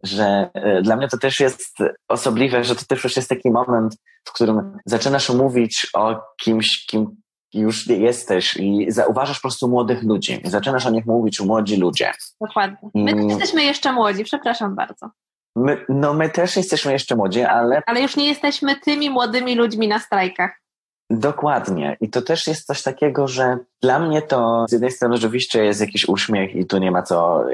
że 0.08 0.50
e, 0.54 0.82
dla 0.82 0.96
mnie 0.96 1.08
to 1.08 1.18
też 1.18 1.40
jest 1.40 1.78
osobliwe, 2.08 2.64
że 2.64 2.76
to 2.76 2.86
też 2.86 3.04
już 3.04 3.16
jest 3.16 3.30
taki 3.30 3.52
moment, 3.52 3.96
w 4.26 4.34
którym 4.34 4.78
zaczynasz 4.86 5.30
mówić 5.30 5.88
o 5.94 6.22
kimś, 6.42 6.86
kim 6.86 7.16
już 7.54 7.88
jesteś 7.88 8.58
i 8.58 8.86
zauważasz 8.90 9.38
po 9.38 9.42
prostu 9.42 9.68
młodych 9.68 10.04
ludzi. 10.04 10.42
Zaczynasz 10.44 10.86
o 10.86 10.90
nich 10.90 11.06
mówić, 11.06 11.40
młodzi 11.40 11.78
ludzie. 11.78 12.12
Dokładnie. 12.42 12.90
My 12.96 13.12
I... 13.12 13.28
jesteśmy 13.28 13.64
jeszcze 13.64 13.92
młodzi, 13.92 14.24
przepraszam 14.24 14.76
bardzo. 14.76 15.10
My, 15.56 15.86
no 15.90 16.14
my 16.14 16.30
też 16.30 16.56
jesteśmy 16.56 16.92
jeszcze 16.92 17.16
młodzi, 17.16 17.42
ale... 17.42 17.82
Ale 17.86 18.02
już 18.02 18.16
nie 18.16 18.28
jesteśmy 18.28 18.76
tymi 18.76 19.10
młodymi 19.10 19.56
ludźmi 19.56 19.88
na 19.88 20.00
strajkach. 20.00 20.62
Dokładnie. 21.10 21.98
I 22.02 22.10
to 22.10 22.22
też 22.22 22.48
jest 22.48 22.68
coś 22.68 22.84
takiego, 22.84 23.28
że 23.28 23.58
dla 23.82 24.00
mnie 24.00 24.22
to 24.22 24.66
z 24.70 24.72
jednej 24.72 24.92
strony 24.92 25.18
rzeczywiście 25.18 25.66
jest 25.66 25.82
jakiś 25.82 26.08
uśmiech 26.08 26.56
i 26.56 26.66
tu 26.66 26.78
nie 26.78 26.92
ma 26.92 27.04
co 27.04 27.46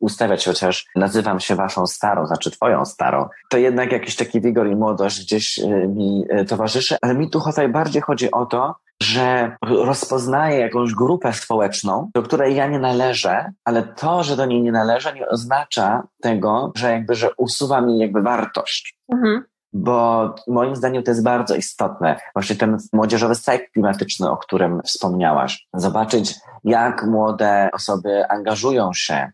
ustawiać, 0.00 0.44
chociaż 0.44 0.86
nazywam 0.96 1.40
się 1.40 1.54
waszą 1.54 1.86
starą, 1.86 2.26
znaczy 2.26 2.50
twoją 2.50 2.84
starą. 2.84 3.28
To 3.50 3.58
jednak 3.58 3.92
jakiś 3.92 4.16
taki 4.16 4.40
wigor 4.40 4.68
i 4.68 4.76
młodość 4.76 5.24
gdzieś 5.24 5.58
y, 5.58 5.88
mi 5.88 6.24
y, 6.40 6.44
towarzyszy, 6.44 6.96
ale 7.02 7.14
mi 7.14 7.30
tu 7.30 7.40
tutaj 7.40 7.68
bardziej 7.68 8.02
chodzi 8.02 8.30
o 8.30 8.46
to, 8.46 8.74
że 9.02 9.56
rozpoznaję 9.62 10.58
jakąś 10.58 10.94
grupę 10.94 11.32
społeczną, 11.32 12.10
do 12.14 12.22
której 12.22 12.56
ja 12.56 12.66
nie 12.66 12.78
należę, 12.78 13.52
ale 13.64 13.82
to, 13.82 14.22
że 14.22 14.36
do 14.36 14.46
niej 14.46 14.62
nie 14.62 14.72
należę, 14.72 15.12
nie 15.12 15.28
oznacza 15.28 16.02
tego, 16.22 16.72
że 16.76 16.92
jakby, 16.92 17.14
że 17.14 17.30
usuwa 17.36 17.80
mi 17.80 17.98
jakby 17.98 18.22
wartość. 18.22 18.98
Mhm 19.12 19.44
bo 19.72 20.34
moim 20.46 20.76
zdaniem 20.76 21.02
to 21.02 21.10
jest 21.10 21.22
bardzo 21.22 21.54
istotne. 21.54 22.20
Właśnie 22.34 22.56
ten 22.56 22.76
młodzieżowy 22.92 23.34
strajk 23.34 23.72
klimatyczny, 23.72 24.30
o 24.30 24.36
którym 24.36 24.82
wspomniałaś. 24.82 25.68
Zobaczyć, 25.74 26.34
jak 26.64 27.06
młode 27.06 27.70
osoby 27.72 28.28
angażują 28.28 28.90
się 28.94 29.30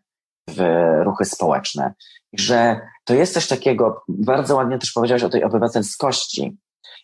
w 0.48 0.62
ruchy 1.04 1.24
społeczne. 1.24 1.94
Że 2.32 2.80
to 3.04 3.14
jest 3.14 3.34
coś 3.34 3.48
takiego, 3.48 4.02
bardzo 4.08 4.56
ładnie 4.56 4.78
też 4.78 4.92
powiedziałeś 4.92 5.22
o 5.22 5.28
tej 5.28 5.44
obywatelskości. 5.44 6.56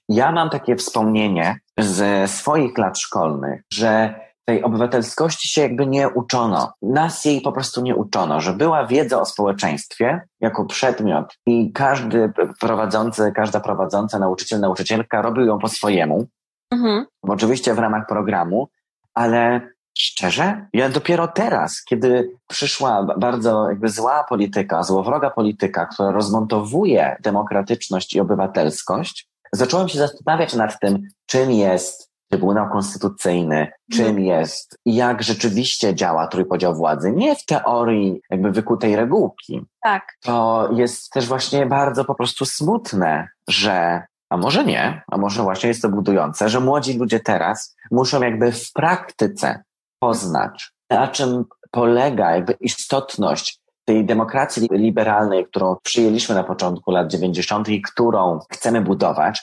Ja 0.08 0.32
mam 0.32 0.50
takie 0.50 0.76
wspomnienie 0.76 1.58
ze 1.78 2.28
swoich 2.28 2.78
lat 2.78 2.98
szkolnych, 2.98 3.62
że 3.72 4.14
tej 4.50 4.62
obywatelskości 4.62 5.48
się 5.48 5.60
jakby 5.60 5.86
nie 5.86 6.08
uczono. 6.08 6.72
Nas 6.82 7.24
jej 7.24 7.40
po 7.40 7.52
prostu 7.52 7.82
nie 7.82 7.96
uczono, 7.96 8.40
że 8.40 8.52
była 8.52 8.86
wiedza 8.86 9.20
o 9.20 9.24
społeczeństwie 9.24 10.20
jako 10.40 10.64
przedmiot 10.64 11.34
i 11.46 11.72
każdy 11.72 12.32
prowadzący, 12.60 13.32
każda 13.36 13.60
prowadząca, 13.60 14.18
nauczyciel, 14.18 14.60
nauczycielka 14.60 15.22
robił 15.22 15.46
ją 15.46 15.58
po 15.58 15.68
swojemu. 15.68 16.26
Mhm. 16.70 17.06
Oczywiście 17.22 17.74
w 17.74 17.78
ramach 17.78 18.06
programu, 18.06 18.68
ale 19.14 19.60
Szczerze? 19.98 20.66
Ja 20.72 20.88
dopiero 20.88 21.28
teraz, 21.28 21.82
kiedy 21.84 22.30
przyszła 22.48 23.06
bardzo 23.18 23.68
jakby 23.68 23.88
zła 23.88 24.24
polityka, 24.28 24.82
złowroga 24.82 25.30
polityka, 25.30 25.86
która 25.86 26.10
rozmontowuje 26.10 27.16
demokratyczność 27.20 28.14
i 28.14 28.20
obywatelskość, 28.20 29.28
zacząłem 29.52 29.88
się 29.88 29.98
zastanawiać 29.98 30.54
nad 30.54 30.80
tym, 30.80 31.08
czym 31.26 31.50
jest 31.50 32.09
Trybunał 32.30 32.70
Konstytucyjny, 32.70 33.72
czym 33.92 34.14
no. 34.14 34.20
jest 34.20 34.78
i 34.84 34.94
jak 34.94 35.22
rzeczywiście 35.22 35.94
działa 35.94 36.26
trójpodział 36.26 36.74
władzy. 36.74 37.12
Nie 37.12 37.36
w 37.36 37.44
teorii 37.44 38.20
jakby 38.30 38.50
wykutej 38.50 38.96
regułki. 38.96 39.66
Tak. 39.82 40.02
To 40.22 40.68
jest 40.72 41.10
też 41.10 41.28
właśnie 41.28 41.66
bardzo 41.66 42.04
po 42.04 42.14
prostu 42.14 42.46
smutne, 42.46 43.28
że 43.48 44.02
a 44.30 44.36
może 44.36 44.64
nie, 44.64 45.02
a 45.06 45.18
może 45.18 45.42
właśnie 45.42 45.68
jest 45.68 45.82
to 45.82 45.88
budujące, 45.88 46.48
że 46.48 46.60
młodzi 46.60 46.98
ludzie 46.98 47.20
teraz 47.20 47.76
muszą 47.90 48.22
jakby 48.22 48.52
w 48.52 48.72
praktyce 48.72 49.62
poznać, 49.98 50.72
na 50.90 51.08
czym 51.08 51.44
polega 51.70 52.30
jakby 52.30 52.52
istotność 52.52 53.60
tej 53.84 54.04
demokracji 54.04 54.68
liberalnej, 54.72 55.46
którą 55.46 55.76
przyjęliśmy 55.82 56.34
na 56.34 56.44
początku 56.44 56.90
lat 56.90 57.10
90. 57.10 57.68
i 57.68 57.82
którą 57.82 58.38
chcemy 58.52 58.80
budować, 58.80 59.42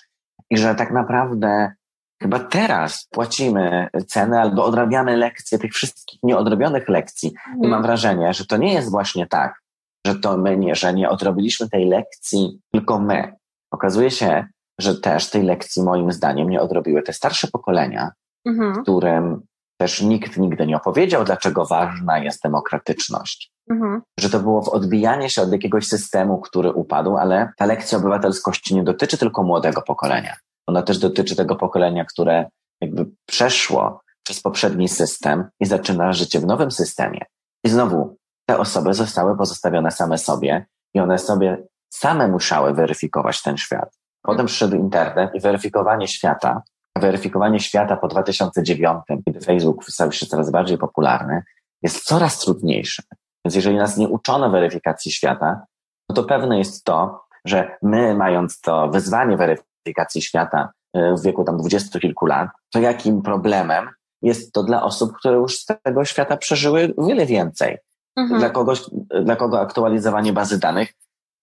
i 0.50 0.58
że 0.58 0.76
tak 0.76 0.92
naprawdę 0.92 1.72
chyba 2.22 2.40
teraz 2.40 3.08
płacimy 3.12 3.88
cenę 4.08 4.42
albo 4.42 4.66
odrabiamy 4.66 5.18
lekcje 5.18 5.60
tych 5.60 5.74
wszystkich 5.74 6.20
nieodrobionych 6.24 6.90
lekcji. 6.90 7.30
I 7.48 7.58
mam 7.58 7.66
mhm. 7.66 7.84
wrażenie, 7.84 8.34
że 8.34 8.46
to 8.46 8.58
nie 8.58 8.74
jest 8.74 8.92
właśnie 8.92 9.28
tak, 9.28 9.62
że 10.08 10.16
to 10.16 10.38
my 10.38 10.58
nie, 10.58 10.76
że 10.76 10.94
nie 10.94 11.10
odrobiliśmy 11.10 11.70
tej 11.70 11.86
lekcji 11.86 12.60
tylko 12.72 13.00
my. 13.00 13.34
Okazuje 13.72 14.12
się, 14.12 14.48
że 14.80 15.00
też 15.00 15.30
tej 15.30 15.44
lekcji 15.44 15.84
moim 15.84 16.12
zdaniem 16.12 16.50
nie 16.50 16.62
odrobiły 16.62 17.04
te 17.04 17.14
starsze 17.14 17.48
pokolenia, 17.48 18.12
mhm. 18.46 18.84
którym 18.84 19.42
też 19.78 20.02
nikt 20.02 20.38
nigdy 20.38 20.68
nie 20.68 20.78
opowiedział, 20.78 21.24
dlaczego 21.24 21.66
ważna 21.66 22.20
jest 22.20 22.44
demokratyczność. 22.44 23.52
Mhm. 23.70 24.02
Że 24.20 24.30
to 24.30 24.40
było 24.40 24.62
w 24.62 24.70
odbijanie 24.70 25.30
się 25.30 25.42
od 25.42 25.52
jakiegoś 25.52 25.88
systemu, 25.88 26.42
który 26.42 26.72
upadł, 26.72 27.18
ale 27.18 27.50
ta 27.58 27.66
lekcja 27.66 27.98
obywatelskości 27.98 28.76
nie 28.76 28.84
dotyczy 28.84 29.18
tylko 29.18 29.44
młodego 29.44 29.82
pokolenia. 29.82 30.36
Ona 30.68 30.82
też 30.82 30.98
dotyczy 30.98 31.36
tego 31.36 31.56
pokolenia, 31.56 32.06
które 32.06 32.50
jakby 32.82 33.06
przeszło 33.26 34.02
przez 34.24 34.42
poprzedni 34.42 34.88
system 34.88 35.50
i 35.60 35.66
zaczyna 35.66 36.14
życie 36.14 36.40
w 36.40 36.46
nowym 36.46 36.72
systemie. 36.72 37.26
I 37.64 37.70
znowu 37.70 38.18
te 38.46 38.58
osoby 38.58 38.94
zostały 38.94 39.38
pozostawione 39.38 39.92
same 39.92 40.18
sobie 40.18 40.66
i 40.94 41.00
one 41.00 41.18
sobie 41.18 41.68
same 41.90 42.28
musiały 42.28 42.74
weryfikować 42.74 43.42
ten 43.42 43.58
świat. 43.58 43.98
Potem 44.22 44.46
przyszedł 44.46 44.76
internet 44.76 45.36
i 45.36 45.40
weryfikowanie 45.40 46.08
świata, 46.08 46.62
weryfikowanie 47.00 47.60
świata 47.60 47.98
po 47.98 48.08
2009, 48.08 49.04
kiedy 49.26 49.40
Facebook 49.40 49.86
stał 49.86 50.12
się 50.12 50.26
coraz 50.26 50.52
bardziej 50.52 50.78
popularny, 50.78 51.44
jest 51.82 52.04
coraz 52.04 52.40
trudniejsze. 52.40 53.04
Więc 53.46 53.56
jeżeli 53.56 53.78
nas 53.78 53.98
nie 53.98 54.08
uczono 54.08 54.50
weryfikacji 54.50 55.12
świata, 55.12 55.66
no 56.10 56.16
to 56.16 56.24
pewne 56.24 56.58
jest 56.58 56.84
to, 56.84 57.22
że 57.46 57.78
my, 57.82 58.16
mając 58.16 58.62
to 58.62 58.88
wyzwanie 58.90 59.38
weryfikacji 59.38 59.77
świata 60.20 60.70
e, 60.94 61.16
w 61.16 61.22
wieku 61.22 61.44
tam 61.44 61.58
dwudziestu 61.58 62.00
kilku 62.00 62.26
lat, 62.26 62.50
to 62.72 62.80
jakim 62.80 63.22
problemem 63.22 63.90
jest 64.22 64.54
to 64.54 64.64
dla 64.64 64.84
osób, 64.84 65.14
które 65.14 65.36
już 65.36 65.58
z 65.58 65.66
tego 65.66 66.06
świata 66.06 66.38
przeżyły 66.38 66.94
wiele 67.08 67.26
więcej. 67.26 67.78
Mhm. 68.16 68.40
Dla, 68.40 68.50
kogoś, 68.50 68.82
dla 69.24 69.36
kogo 69.36 69.60
aktualizowanie 69.60 70.34
bazy 70.34 70.60
danych 70.60 70.94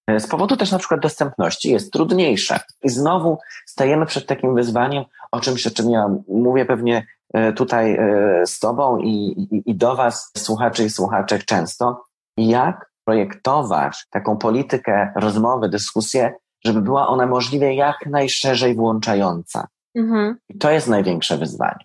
e, 0.07 0.20
z 0.20 0.27
powodu 0.27 0.57
też 0.57 0.73
na 0.73 0.79
przykład 0.79 1.01
dostępności 1.01 1.70
jest 1.70 1.92
trudniejsze. 1.92 2.61
I 2.83 2.88
znowu 2.88 3.38
stajemy 3.66 4.07
przed 4.07 4.27
takim 4.27 4.55
wyzwaniem, 4.55 5.05
o 5.33 5.40
czymś, 5.40 5.66
o 5.66 5.70
czym 5.70 5.90
ja 5.90 6.09
mówię 6.29 6.64
pewnie 6.64 7.07
e, 7.35 7.53
tutaj 7.53 7.97
e, 7.97 8.47
z 8.47 8.59
Tobą 8.59 8.99
i, 8.99 9.11
i, 9.11 9.70
i 9.70 9.75
do 9.75 9.97
Was, 9.97 10.31
słuchaczy 10.37 10.85
i 10.85 10.90
słuchaczek 10.90 11.44
często, 11.44 12.03
jak 12.37 12.90
projektować 13.05 14.07
taką 14.11 14.37
politykę 14.37 15.12
rozmowy, 15.16 15.68
dyskusję, 15.68 16.35
żeby 16.66 16.83
była 16.83 17.09
ona 17.09 17.27
możliwie 17.27 17.74
jak 17.74 18.07
najszerzej 18.07 18.74
włączająca. 18.74 19.68
Mhm. 19.94 20.37
I 20.48 20.59
to 20.59 20.70
jest 20.70 20.88
największe 20.88 21.38
wyzwanie. 21.38 21.85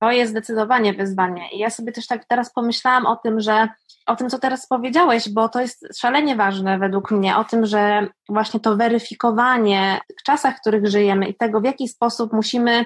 To 0.00 0.10
jest 0.10 0.30
zdecydowanie 0.30 0.94
wyzwanie. 0.94 1.48
I 1.52 1.58
ja 1.58 1.70
sobie 1.70 1.92
też 1.92 2.06
tak 2.06 2.24
teraz 2.24 2.52
pomyślałam 2.52 3.06
o 3.06 3.16
tym, 3.16 3.40
że 3.40 3.68
o 4.06 4.16
tym, 4.16 4.30
co 4.30 4.38
teraz 4.38 4.66
powiedziałeś, 4.66 5.28
bo 5.28 5.48
to 5.48 5.60
jest 5.60 5.86
szalenie 5.98 6.36
ważne 6.36 6.78
według 6.78 7.10
mnie, 7.10 7.36
o 7.36 7.44
tym, 7.44 7.66
że 7.66 8.08
właśnie 8.28 8.60
to 8.60 8.76
weryfikowanie 8.76 10.00
w 10.20 10.22
czasach, 10.22 10.56
w 10.56 10.60
których 10.60 10.86
żyjemy 10.86 11.28
i 11.28 11.34
tego, 11.34 11.60
w 11.60 11.64
jaki 11.64 11.88
sposób 11.88 12.32
musimy 12.32 12.84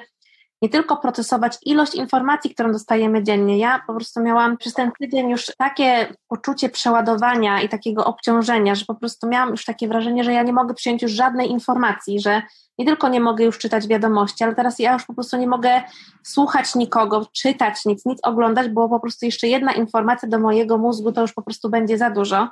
nie 0.62 0.68
tylko 0.68 0.96
procesować 0.96 1.58
ilość 1.62 1.94
informacji, 1.94 2.54
którą 2.54 2.72
dostajemy 2.72 3.22
dziennie. 3.22 3.58
Ja 3.58 3.82
po 3.86 3.94
prostu 3.94 4.20
miałam 4.20 4.56
przez 4.56 4.74
ten 4.74 4.92
tydzień 5.00 5.30
już 5.30 5.46
takie 5.58 6.14
poczucie 6.28 6.68
przeładowania 6.68 7.60
i 7.60 7.68
takiego 7.68 8.04
obciążenia, 8.04 8.74
że 8.74 8.84
po 8.84 8.94
prostu 8.94 9.28
miałam 9.28 9.50
już 9.50 9.64
takie 9.64 9.88
wrażenie, 9.88 10.24
że 10.24 10.32
ja 10.32 10.42
nie 10.42 10.52
mogę 10.52 10.74
przyjąć 10.74 11.02
już 11.02 11.12
żadnej 11.12 11.50
informacji, 11.50 12.20
że 12.20 12.42
nie 12.78 12.86
tylko 12.86 13.08
nie 13.08 13.20
mogę 13.20 13.44
już 13.44 13.58
czytać 13.58 13.86
wiadomości, 13.86 14.44
ale 14.44 14.54
teraz 14.54 14.78
ja 14.78 14.92
już 14.92 15.04
po 15.04 15.14
prostu 15.14 15.36
nie 15.36 15.46
mogę 15.46 15.82
słuchać 16.22 16.74
nikogo, 16.74 17.26
czytać 17.32 17.84
nic, 17.84 18.06
nic 18.06 18.18
oglądać, 18.22 18.68
bo 18.68 18.88
po 18.88 19.00
prostu 19.00 19.26
jeszcze 19.26 19.48
jedna 19.48 19.72
informacja 19.72 20.28
do 20.28 20.38
mojego 20.38 20.78
mózgu 20.78 21.12
to 21.12 21.20
już 21.20 21.32
po 21.32 21.42
prostu 21.42 21.70
będzie 21.70 21.98
za 21.98 22.10
dużo. 22.10 22.48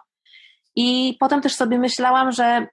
I 0.77 1.17
potem 1.21 1.41
też 1.41 1.55
sobie 1.55 1.79
myślałam, 1.79 2.33
że 2.33 2.67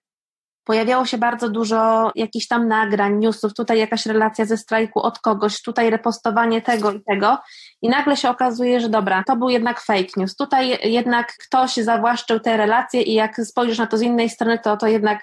pojawiało 0.66 1.06
się 1.06 1.18
bardzo 1.18 1.50
dużo 1.50 2.12
jakichś 2.16 2.48
tam 2.48 2.68
nagrań, 2.68 3.18
newsów, 3.20 3.54
tutaj 3.54 3.80
jakaś 3.80 4.06
relacja 4.06 4.46
ze 4.46 4.58
strajku 4.58 5.02
od 5.02 5.20
kogoś, 5.20 5.62
tutaj 5.62 5.90
repostowanie 5.90 6.62
tego 6.62 6.92
i 6.92 7.02
tego. 7.02 7.38
I 7.82 7.90
nagle 7.90 8.18
się 8.18 8.30
okazuje, 8.30 8.80
że 8.80 8.90
dobra, 8.90 9.24
to 9.28 9.36
był 9.36 9.50
jednak 9.50 9.82
fake 9.82 10.12
news, 10.18 10.36
tutaj 10.36 10.92
jednak 10.92 11.34
ktoś 11.48 11.76
zawłaszczył 11.76 12.40
te 12.40 12.58
relacje 12.58 13.02
i 13.02 13.14
jak 13.14 13.36
spojrzysz 13.36 13.78
na 13.78 13.88
to 13.88 13.98
z 13.98 14.02
innej 14.02 14.30
strony, 14.30 14.60
to, 14.60 14.78
to 14.78 14.88
jednak 14.88 15.22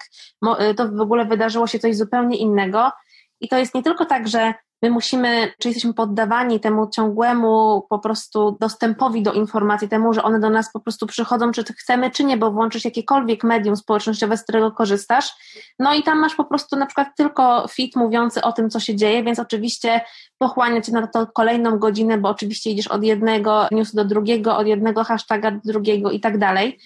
to 0.77 0.89
w 0.89 1.01
ogóle 1.01 1.25
wydarzyło 1.25 1.67
się 1.67 1.79
coś 1.79 1.97
zupełnie 1.97 2.37
innego. 2.37 2.91
I 3.39 3.47
to 3.47 3.57
jest 3.57 3.75
nie 3.75 3.83
tylko 3.83 4.05
tak, 4.05 4.27
że 4.27 4.53
my 4.83 4.89
musimy, 4.89 5.53
czy 5.59 5.67
jesteśmy 5.67 5.93
poddawani 5.93 6.59
temu 6.59 6.89
ciągłemu 6.89 7.85
po 7.89 7.99
prostu 7.99 8.57
dostępowi 8.59 9.23
do 9.23 9.33
informacji, 9.33 9.89
temu, 9.89 10.13
że 10.13 10.23
one 10.23 10.39
do 10.39 10.49
nas 10.49 10.71
po 10.71 10.79
prostu 10.79 11.07
przychodzą, 11.07 11.51
czy 11.51 11.63
chcemy, 11.63 12.11
czy 12.11 12.23
nie, 12.23 12.37
bo 12.37 12.51
włączysz 12.51 12.85
jakiekolwiek 12.85 13.43
medium 13.43 13.75
społecznościowe, 13.75 14.37
z 14.37 14.43
którego 14.43 14.71
korzystasz, 14.71 15.33
no 15.79 15.93
i 15.93 16.03
tam 16.03 16.19
masz 16.19 16.35
po 16.35 16.45
prostu 16.45 16.75
na 16.75 16.85
przykład 16.85 17.07
tylko 17.17 17.67
fit 17.67 17.95
mówiący 17.95 18.41
o 18.41 18.51
tym, 18.51 18.69
co 18.69 18.79
się 18.79 18.95
dzieje, 18.95 19.23
więc 19.23 19.39
oczywiście 19.39 20.01
pochłania 20.37 20.81
cię 20.81 20.91
na 20.91 21.07
to 21.07 21.27
kolejną 21.27 21.79
godzinę, 21.79 22.17
bo 22.17 22.29
oczywiście 22.29 22.69
idziesz 22.69 22.87
od 22.87 23.03
jednego 23.03 23.67
newsu 23.71 23.97
do 23.97 24.05
drugiego, 24.05 24.57
od 24.57 24.67
jednego 24.67 25.03
hashtaga 25.03 25.51
do 25.51 25.59
drugiego 25.65 26.11
i 26.11 26.19
tak 26.19 26.37
dalej. 26.37 26.79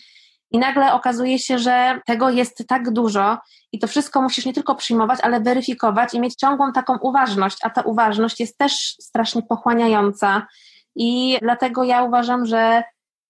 I 0.51 0.57
nagle 0.57 0.93
okazuje 0.93 1.39
się, 1.39 1.59
że 1.59 2.01
tego 2.05 2.29
jest 2.29 2.67
tak 2.67 2.91
dużo 2.91 3.37
i 3.71 3.79
to 3.79 3.87
wszystko 3.87 4.21
musisz 4.21 4.45
nie 4.45 4.53
tylko 4.53 4.75
przyjmować, 4.75 5.19
ale 5.21 5.41
weryfikować 5.41 6.13
i 6.13 6.19
mieć 6.19 6.35
ciągłą 6.35 6.71
taką 6.71 6.97
uważność, 6.97 7.57
a 7.63 7.69
ta 7.69 7.81
uważność 7.81 8.39
jest 8.39 8.57
też 8.57 8.73
strasznie 9.01 9.41
pochłaniająca. 9.43 10.47
I 10.95 11.37
dlatego 11.41 11.83
ja 11.83 12.03
uważam, 12.03 12.45
że 12.45 12.83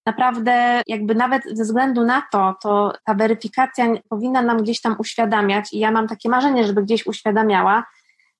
naprawdę 0.06 0.82
jakby 0.86 1.14
nawet 1.14 1.42
ze 1.52 1.64
względu 1.64 2.04
na 2.04 2.22
to, 2.32 2.54
to 2.62 2.92
ta 3.04 3.14
weryfikacja 3.14 3.86
powinna 4.08 4.42
nam 4.42 4.62
gdzieś 4.62 4.80
tam 4.80 4.96
uświadamiać 4.98 5.72
i 5.72 5.78
ja 5.78 5.90
mam 5.90 6.08
takie 6.08 6.28
marzenie, 6.28 6.66
żeby 6.66 6.82
gdzieś 6.82 7.06
uświadamiała, 7.06 7.84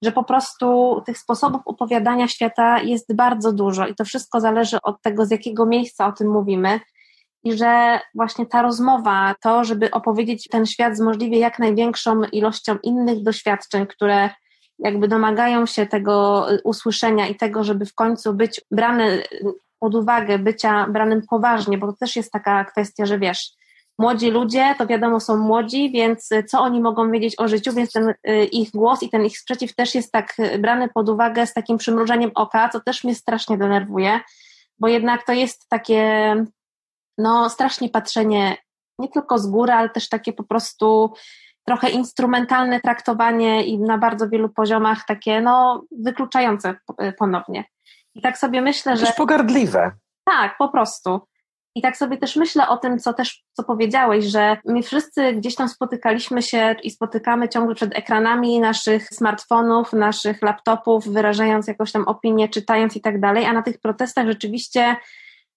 że 0.02 0.12
po 0.12 0.24
prostu 0.24 1.00
tych 1.06 1.18
sposobów 1.18 1.60
opowiadania 1.64 2.28
świata 2.28 2.80
jest 2.80 3.14
bardzo 3.14 3.52
dużo 3.52 3.86
i 3.86 3.94
to 3.94 4.04
wszystko 4.04 4.40
zależy 4.40 4.78
od 4.82 5.02
tego, 5.02 5.26
z 5.26 5.30
jakiego 5.30 5.66
miejsca 5.66 6.06
o 6.06 6.12
tym 6.12 6.30
mówimy 6.30 6.80
i 7.44 7.52
że 7.52 8.00
właśnie 8.14 8.46
ta 8.46 8.62
rozmowa, 8.62 9.34
to, 9.42 9.64
żeby 9.64 9.90
opowiedzieć 9.90 10.48
ten 10.48 10.66
świat 10.66 10.96
z 10.96 11.00
możliwie 11.00 11.38
jak 11.38 11.58
największą 11.58 12.24
ilością 12.24 12.76
innych 12.82 13.22
doświadczeń, 13.22 13.86
które 13.86 14.30
jakby 14.78 15.08
domagają 15.08 15.66
się 15.66 15.86
tego 15.86 16.46
usłyszenia 16.64 17.26
i 17.26 17.34
tego, 17.34 17.64
żeby 17.64 17.86
w 17.86 17.94
końcu 17.94 18.34
być 18.34 18.60
brany 18.70 19.22
pod 19.78 19.94
uwagę, 19.94 20.38
bycia 20.38 20.86
branym 20.86 21.22
poważnie, 21.30 21.78
bo 21.78 21.86
to 21.86 21.92
też 21.92 22.16
jest 22.16 22.32
taka 22.32 22.64
kwestia, 22.64 23.06
że 23.06 23.18
wiesz, 23.18 23.52
młodzi 23.98 24.30
ludzie, 24.30 24.74
to 24.78 24.86
wiadomo, 24.86 25.20
są 25.20 25.36
młodzi, 25.36 25.90
więc 25.90 26.28
co 26.48 26.60
oni 26.60 26.80
mogą 26.80 27.10
wiedzieć 27.10 27.34
o 27.38 27.48
życiu, 27.48 27.72
więc 27.72 27.92
ten 27.92 28.08
y, 28.08 28.44
ich 28.44 28.70
głos 28.70 29.02
i 29.02 29.10
ten 29.10 29.24
ich 29.24 29.38
sprzeciw 29.38 29.74
też 29.74 29.94
jest 29.94 30.12
tak 30.12 30.36
brany 30.58 30.88
pod 30.94 31.08
uwagę 31.08 31.46
z 31.46 31.54
takim 31.54 31.78
przymrużeniem 31.78 32.30
oka, 32.34 32.68
co 32.68 32.80
też 32.80 33.04
mnie 33.04 33.14
strasznie 33.14 33.58
denerwuje, 33.58 34.20
bo 34.78 34.88
jednak 34.88 35.26
to 35.26 35.32
jest 35.32 35.68
takie 35.68 36.34
no 37.18 37.50
strasznie 37.50 37.88
patrzenie 37.88 38.56
nie 38.98 39.08
tylko 39.08 39.38
z 39.38 39.46
góry, 39.46 39.72
ale 39.72 39.88
też 39.88 40.08
takie 40.08 40.32
po 40.32 40.44
prostu 40.44 41.12
trochę 41.66 41.90
instrumentalne 41.90 42.80
traktowanie 42.80 43.64
i 43.64 43.78
na 43.78 43.98
bardzo 43.98 44.28
wielu 44.28 44.48
poziomach 44.48 45.04
takie 45.06 45.40
no 45.40 45.84
wykluczające 45.98 46.74
ponownie. 47.18 47.64
I 48.14 48.22
tak 48.22 48.38
sobie 48.38 48.62
myślę, 48.62 48.96
że... 48.96 49.06
Też 49.06 49.14
pogardliwe. 49.16 49.90
Tak, 50.24 50.56
po 50.58 50.68
prostu. 50.68 51.20
I 51.74 51.82
tak 51.82 51.96
sobie 51.96 52.16
też 52.16 52.36
myślę 52.36 52.68
o 52.68 52.76
tym, 52.76 52.98
co 52.98 53.12
też, 53.12 53.44
co 53.52 53.64
powiedziałeś, 53.64 54.24
że 54.24 54.56
my 54.64 54.82
wszyscy 54.82 55.32
gdzieś 55.32 55.54
tam 55.54 55.68
spotykaliśmy 55.68 56.42
się 56.42 56.76
i 56.82 56.90
spotykamy 56.90 57.48
ciągle 57.48 57.74
przed 57.74 57.96
ekranami 57.98 58.60
naszych 58.60 59.08
smartfonów, 59.08 59.92
naszych 59.92 60.42
laptopów, 60.42 61.08
wyrażając 61.08 61.66
jakąś 61.66 61.92
tam 61.92 62.02
opinię, 62.02 62.48
czytając 62.48 62.96
i 62.96 63.00
tak 63.00 63.20
dalej, 63.20 63.44
a 63.44 63.52
na 63.52 63.62
tych 63.62 63.80
protestach 63.80 64.26
rzeczywiście 64.26 64.96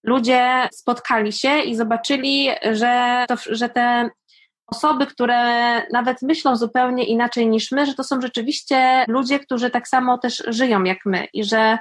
ludzie 0.03 0.69
spotkali 0.73 1.33
się 1.33 1.59
i 1.59 1.75
zobaczyli, 1.75 2.49
że, 2.71 3.25
to, 3.27 3.35
że 3.49 3.69
te 3.69 4.09
osoby, 4.67 5.07
które 5.07 5.41
nawet 5.91 6.21
myślą 6.21 6.55
zupełnie 6.55 7.05
inaczej 7.05 7.47
niż 7.47 7.71
my, 7.71 7.85
że 7.85 7.93
to 7.93 8.03
są 8.03 8.21
rzeczywiście 8.21 9.05
ludzie, 9.07 9.39
którzy 9.39 9.69
tak 9.69 9.87
samo 9.87 10.17
też 10.17 10.43
żyją 10.47 10.83
jak 10.83 10.97
my 11.05 11.27
i 11.33 11.43
że 11.43 11.77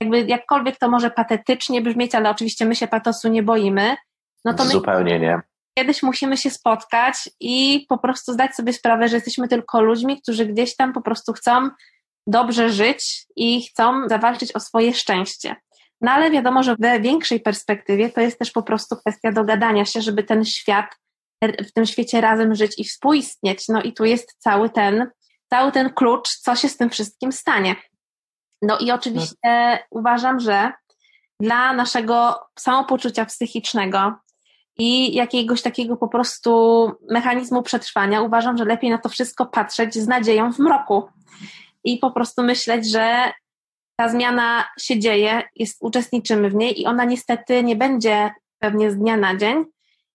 jakby 0.00 0.20
jakkolwiek 0.20 0.78
to 0.78 0.88
może 0.88 1.10
patetycznie 1.10 1.82
brzmieć, 1.82 2.14
ale 2.14 2.30
oczywiście 2.30 2.66
my 2.66 2.76
się 2.76 2.88
patosu 2.88 3.28
nie 3.28 3.42
boimy, 3.42 3.96
no 4.44 4.54
to 4.54 4.64
my 4.64 4.70
zupełnie 4.70 5.18
nie. 5.18 5.40
Kiedyś 5.78 6.02
musimy 6.02 6.36
się 6.36 6.50
spotkać 6.50 7.14
i 7.40 7.86
po 7.88 7.98
prostu 7.98 8.32
zdać 8.32 8.54
sobie 8.54 8.72
sprawę, 8.72 9.08
że 9.08 9.16
jesteśmy 9.16 9.48
tylko 9.48 9.82
ludźmi, 9.82 10.22
którzy 10.22 10.46
gdzieś 10.46 10.76
tam 10.76 10.92
po 10.92 11.00
prostu 11.00 11.32
chcą 11.32 11.70
dobrze 12.26 12.70
żyć 12.70 13.26
i 13.36 13.62
chcą 13.62 14.08
zawalczyć 14.08 14.56
o 14.56 14.60
swoje 14.60 14.94
szczęście 14.94 15.56
No 16.00 16.10
ale 16.10 16.30
wiadomo, 16.30 16.62
że 16.62 16.76
we 16.78 17.00
większej 17.00 17.40
perspektywie 17.40 18.10
to 18.10 18.20
jest 18.20 18.38
też 18.38 18.50
po 18.50 18.62
prostu 18.62 18.96
kwestia 18.96 19.32
dogadania 19.32 19.84
się, 19.84 20.02
żeby 20.02 20.22
ten 20.22 20.44
świat, 20.44 20.86
w 21.42 21.72
tym 21.72 21.86
świecie 21.86 22.20
razem 22.20 22.54
żyć 22.54 22.78
i 22.78 22.84
współistnieć. 22.84 23.68
No 23.68 23.82
i 23.82 23.92
tu 23.92 24.04
jest 24.04 24.36
cały 24.38 24.70
ten, 24.70 25.10
cały 25.50 25.72
ten 25.72 25.92
klucz, 25.92 26.28
co 26.28 26.56
się 26.56 26.68
z 26.68 26.76
tym 26.76 26.90
wszystkim 26.90 27.32
stanie. 27.32 27.76
No 28.62 28.78
i 28.78 28.90
oczywiście 28.90 29.38
no. 29.42 29.78
uważam, 29.90 30.40
że 30.40 30.72
dla 31.40 31.72
naszego 31.72 32.40
samopoczucia 32.58 33.24
psychicznego 33.24 34.14
i 34.78 35.14
jakiegoś 35.14 35.62
takiego 35.62 35.96
po 35.96 36.08
prostu 36.08 36.92
mechanizmu 37.10 37.62
przetrwania, 37.62 38.22
uważam, 38.22 38.56
że 38.56 38.64
lepiej 38.64 38.90
na 38.90 38.98
to 38.98 39.08
wszystko 39.08 39.46
patrzeć 39.46 39.94
z 39.94 40.08
nadzieją 40.08 40.52
w 40.52 40.58
mroku 40.58 41.08
i 41.84 41.98
po 41.98 42.10
prostu 42.10 42.42
myśleć, 42.42 42.90
że 42.90 43.32
ta 44.00 44.08
zmiana 44.08 44.64
się 44.78 44.98
dzieje, 44.98 45.42
jest, 45.56 45.78
uczestniczymy 45.80 46.50
w 46.50 46.54
niej 46.54 46.80
i 46.80 46.86
ona 46.86 47.04
niestety 47.04 47.64
nie 47.64 47.76
będzie 47.76 48.30
pewnie 48.58 48.90
z 48.90 48.96
dnia 48.96 49.16
na 49.16 49.36
dzień. 49.36 49.64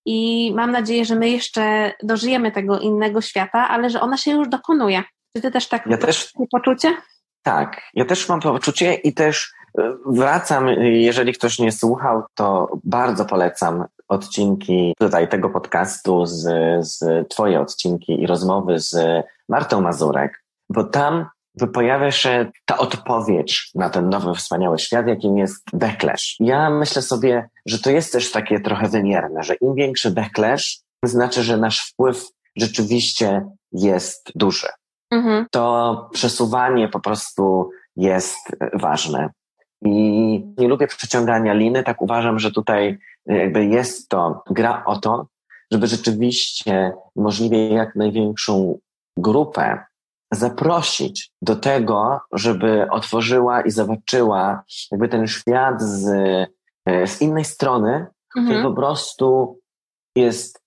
I 0.05 0.51
mam 0.55 0.71
nadzieję, 0.71 1.05
że 1.05 1.15
my 1.15 1.29
jeszcze 1.29 1.93
dożyjemy 2.03 2.51
tego 2.51 2.79
innego 2.79 3.21
świata, 3.21 3.67
ale 3.69 3.89
że 3.89 4.01
ona 4.01 4.17
się 4.17 4.31
już 4.31 4.49
dokonuje. 4.49 5.03
Czy 5.35 5.41
ty 5.41 5.51
też 5.51 5.67
tak 5.67 5.87
ja 5.87 5.97
też, 5.97 6.33
poczucie? 6.51 6.97
Tak, 7.43 7.81
ja 7.93 8.05
też 8.05 8.29
mam 8.29 8.39
poczucie 8.39 8.93
i 8.93 9.13
też 9.13 9.53
e, 9.77 9.93
wracam, 10.05 10.67
jeżeli 10.79 11.33
ktoś 11.33 11.59
nie 11.59 11.71
słuchał, 11.71 12.23
to 12.35 12.67
bardzo 12.83 13.25
polecam 13.25 13.85
odcinki 14.07 14.93
tutaj 14.99 15.29
tego 15.29 15.49
podcastu 15.49 16.25
z, 16.25 16.41
z 16.87 17.27
twoje 17.29 17.61
odcinki 17.61 18.21
i 18.21 18.27
rozmowy 18.27 18.79
z 18.79 18.97
Martą 19.49 19.81
Mazurek, 19.81 20.43
bo 20.69 20.83
tam 20.83 21.25
pojawia 21.73 22.11
się 22.11 22.51
ta 22.65 22.77
odpowiedź 22.77 23.71
na 23.75 23.89
ten 23.89 24.09
nowy, 24.09 24.33
wspaniały 24.33 24.79
świat, 24.79 25.07
jakim 25.07 25.37
jest 25.37 25.63
backlash. 25.73 26.35
Ja 26.39 26.69
myślę 26.69 27.01
sobie, 27.01 27.49
że 27.65 27.79
to 27.79 27.89
jest 27.89 28.13
też 28.13 28.31
takie 28.31 28.59
trochę 28.59 28.87
wymierne, 28.89 29.43
że 29.43 29.55
im 29.55 29.75
większy 29.75 30.11
backlash, 30.11 30.79
znaczy, 31.03 31.43
że 31.43 31.57
nasz 31.57 31.91
wpływ 31.91 32.27
rzeczywiście 32.55 33.45
jest 33.71 34.31
duży. 34.35 34.67
Mhm. 35.11 35.45
To 35.51 36.09
przesuwanie 36.13 36.87
po 36.87 36.99
prostu 36.99 37.69
jest 37.95 38.37
ważne. 38.73 39.29
I 39.85 39.91
nie 40.57 40.67
lubię 40.67 40.87
przeciągania 40.87 41.53
liny, 41.53 41.83
tak 41.83 42.01
uważam, 42.01 42.39
że 42.39 42.51
tutaj 42.51 42.97
jakby 43.25 43.65
jest 43.65 44.09
to 44.09 44.43
gra 44.49 44.83
o 44.85 44.99
to, 44.99 45.27
żeby 45.71 45.87
rzeczywiście 45.87 46.93
możliwie 47.15 47.69
jak 47.69 47.95
największą 47.95 48.79
grupę 49.17 49.83
zaprosić 50.33 51.31
do 51.41 51.55
tego, 51.55 52.19
żeby 52.33 52.87
otworzyła 52.91 53.61
i 53.61 53.71
zobaczyła 53.71 54.63
jakby 54.91 55.09
ten 55.09 55.27
świat 55.27 55.81
z, 55.81 56.07
e, 56.85 57.07
z 57.07 57.21
innej 57.21 57.45
strony, 57.45 58.07
mhm. 58.37 58.45
który 58.45 58.63
po 58.63 58.73
prostu 58.73 59.59
jest 60.15 60.59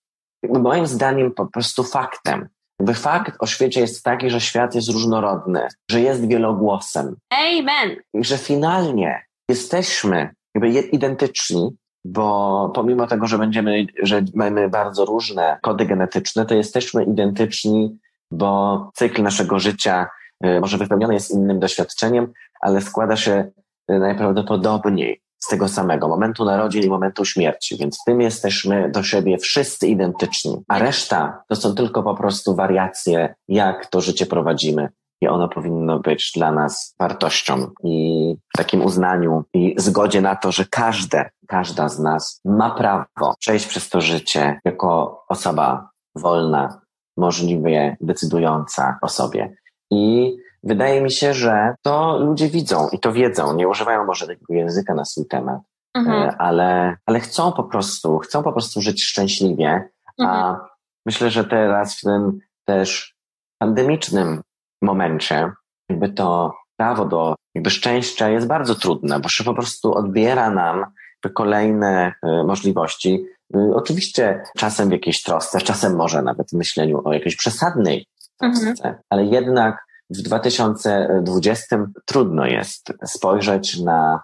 moim 0.43 0.87
zdaniem 0.87 1.33
po 1.33 1.47
prostu 1.47 1.83
faktem. 1.83 2.49
Jakby 2.79 2.93
fakt 2.93 3.35
o 3.39 3.47
świecie 3.47 3.81
jest 3.81 4.03
taki, 4.03 4.29
że 4.29 4.41
świat 4.41 4.75
jest 4.75 4.89
różnorodny, 4.89 5.67
że 5.91 6.01
jest 6.01 6.27
wielogłosem. 6.27 7.15
Amen! 7.29 7.95
I 8.13 8.23
że 8.23 8.37
finalnie 8.37 9.23
jesteśmy 9.49 10.29
jakby 10.55 10.69
identyczni, 10.81 11.69
bo 12.05 12.71
pomimo 12.75 13.07
tego, 13.07 13.27
że 13.27 13.37
będziemy, 13.37 13.85
że 14.03 14.21
mamy 14.35 14.69
bardzo 14.69 15.05
różne 15.05 15.57
kody 15.61 15.85
genetyczne, 15.85 16.45
to 16.45 16.55
jesteśmy 16.55 17.03
identyczni 17.03 17.97
bo 18.31 18.91
cykl 18.95 19.23
naszego 19.23 19.59
życia 19.59 20.07
y, 20.45 20.59
może 20.59 20.77
wypełniony 20.77 21.13
jest 21.13 21.31
innym 21.31 21.59
doświadczeniem, 21.59 22.33
ale 22.61 22.81
składa 22.81 23.15
się 23.15 23.51
y, 23.91 23.99
najprawdopodobniej 23.99 25.21
z 25.39 25.47
tego 25.47 25.67
samego 25.67 26.07
momentu 26.07 26.45
narodzin 26.45 26.83
i 26.83 26.89
momentu 26.89 27.25
śmierci, 27.25 27.77
więc 27.77 28.01
w 28.01 28.03
tym 28.05 28.21
jesteśmy 28.21 28.91
do 28.91 29.03
siebie 29.03 29.37
wszyscy 29.37 29.87
identyczni, 29.87 30.57
a 30.67 30.79
reszta 30.79 31.43
to 31.47 31.55
są 31.55 31.75
tylko 31.75 32.03
po 32.03 32.15
prostu 32.15 32.55
wariacje, 32.55 33.35
jak 33.47 33.85
to 33.85 34.01
życie 34.01 34.25
prowadzimy. 34.25 34.89
I 35.21 35.27
ono 35.27 35.47
powinno 35.47 35.99
być 35.99 36.31
dla 36.35 36.51
nas 36.51 36.95
wartością 36.99 37.67
i 37.83 38.35
takim 38.57 38.81
uznaniu 38.81 39.43
i 39.53 39.75
zgodzie 39.77 40.21
na 40.21 40.35
to, 40.35 40.51
że 40.51 40.65
każde, 40.65 41.29
każda 41.47 41.89
z 41.89 41.99
nas 41.99 42.41
ma 42.45 42.71
prawo 42.71 43.35
przejść 43.39 43.67
przez 43.67 43.89
to 43.89 44.01
życie 44.01 44.59
jako 44.65 45.23
osoba 45.29 45.89
wolna, 46.15 46.81
możliwie 47.19 47.97
decydująca 48.01 48.97
o 49.01 49.07
sobie. 49.07 49.55
I 49.91 50.35
wydaje 50.63 51.01
mi 51.01 51.11
się, 51.11 51.33
że 51.33 51.75
to 51.81 52.17
ludzie 52.17 52.49
widzą 52.49 52.89
i 52.89 52.99
to 52.99 53.13
wiedzą, 53.13 53.55
nie 53.55 53.67
używają 53.67 54.05
może 54.05 54.27
takiego 54.27 54.53
języka 54.53 54.93
na 54.93 55.05
swój 55.05 55.25
temat, 55.27 55.61
mhm. 55.95 56.29
E, 56.29 56.37
ale, 56.37 56.97
ale 57.05 57.19
chcą 57.19 57.51
po 57.51 57.63
prostu, 57.63 58.17
chcą 58.17 58.43
po 58.43 58.53
prostu 58.53 58.81
żyć 58.81 59.03
szczęśliwie, 59.03 59.89
mhm. 60.19 60.37
a 60.37 60.65
myślę, 61.05 61.29
że 61.29 61.43
teraz 61.43 61.97
w 61.97 62.01
tym 62.01 62.39
też 62.65 63.15
pandemicznym 63.61 64.41
momencie, 64.81 65.51
jakby 65.89 66.09
to 66.09 66.53
prawo 66.77 67.05
do 67.05 67.35
jakby 67.55 67.69
szczęścia 67.69 68.29
jest 68.29 68.47
bardzo 68.47 68.75
trudne, 68.75 69.19
bo 69.19 69.29
się 69.29 69.43
po 69.43 69.53
prostu 69.53 69.93
odbiera 69.93 70.49
nam 70.49 70.85
kolejne 71.33 72.13
e, 72.23 72.43
możliwości, 72.43 73.25
oczywiście 73.53 74.43
czasem 74.57 74.89
w 74.89 74.91
jakiejś 74.91 75.23
trosce, 75.23 75.61
czasem 75.61 75.95
może 75.95 76.21
nawet 76.21 76.49
w 76.49 76.53
myśleniu 76.53 77.01
o 77.05 77.13
jakiejś 77.13 77.35
przesadnej 77.35 78.07
trosce, 78.39 78.69
mhm. 78.69 78.95
ale 79.09 79.25
jednak 79.25 79.85
w 80.09 80.21
2020 80.21 81.85
trudno 82.05 82.45
jest 82.45 82.93
spojrzeć 83.05 83.79
na 83.79 84.21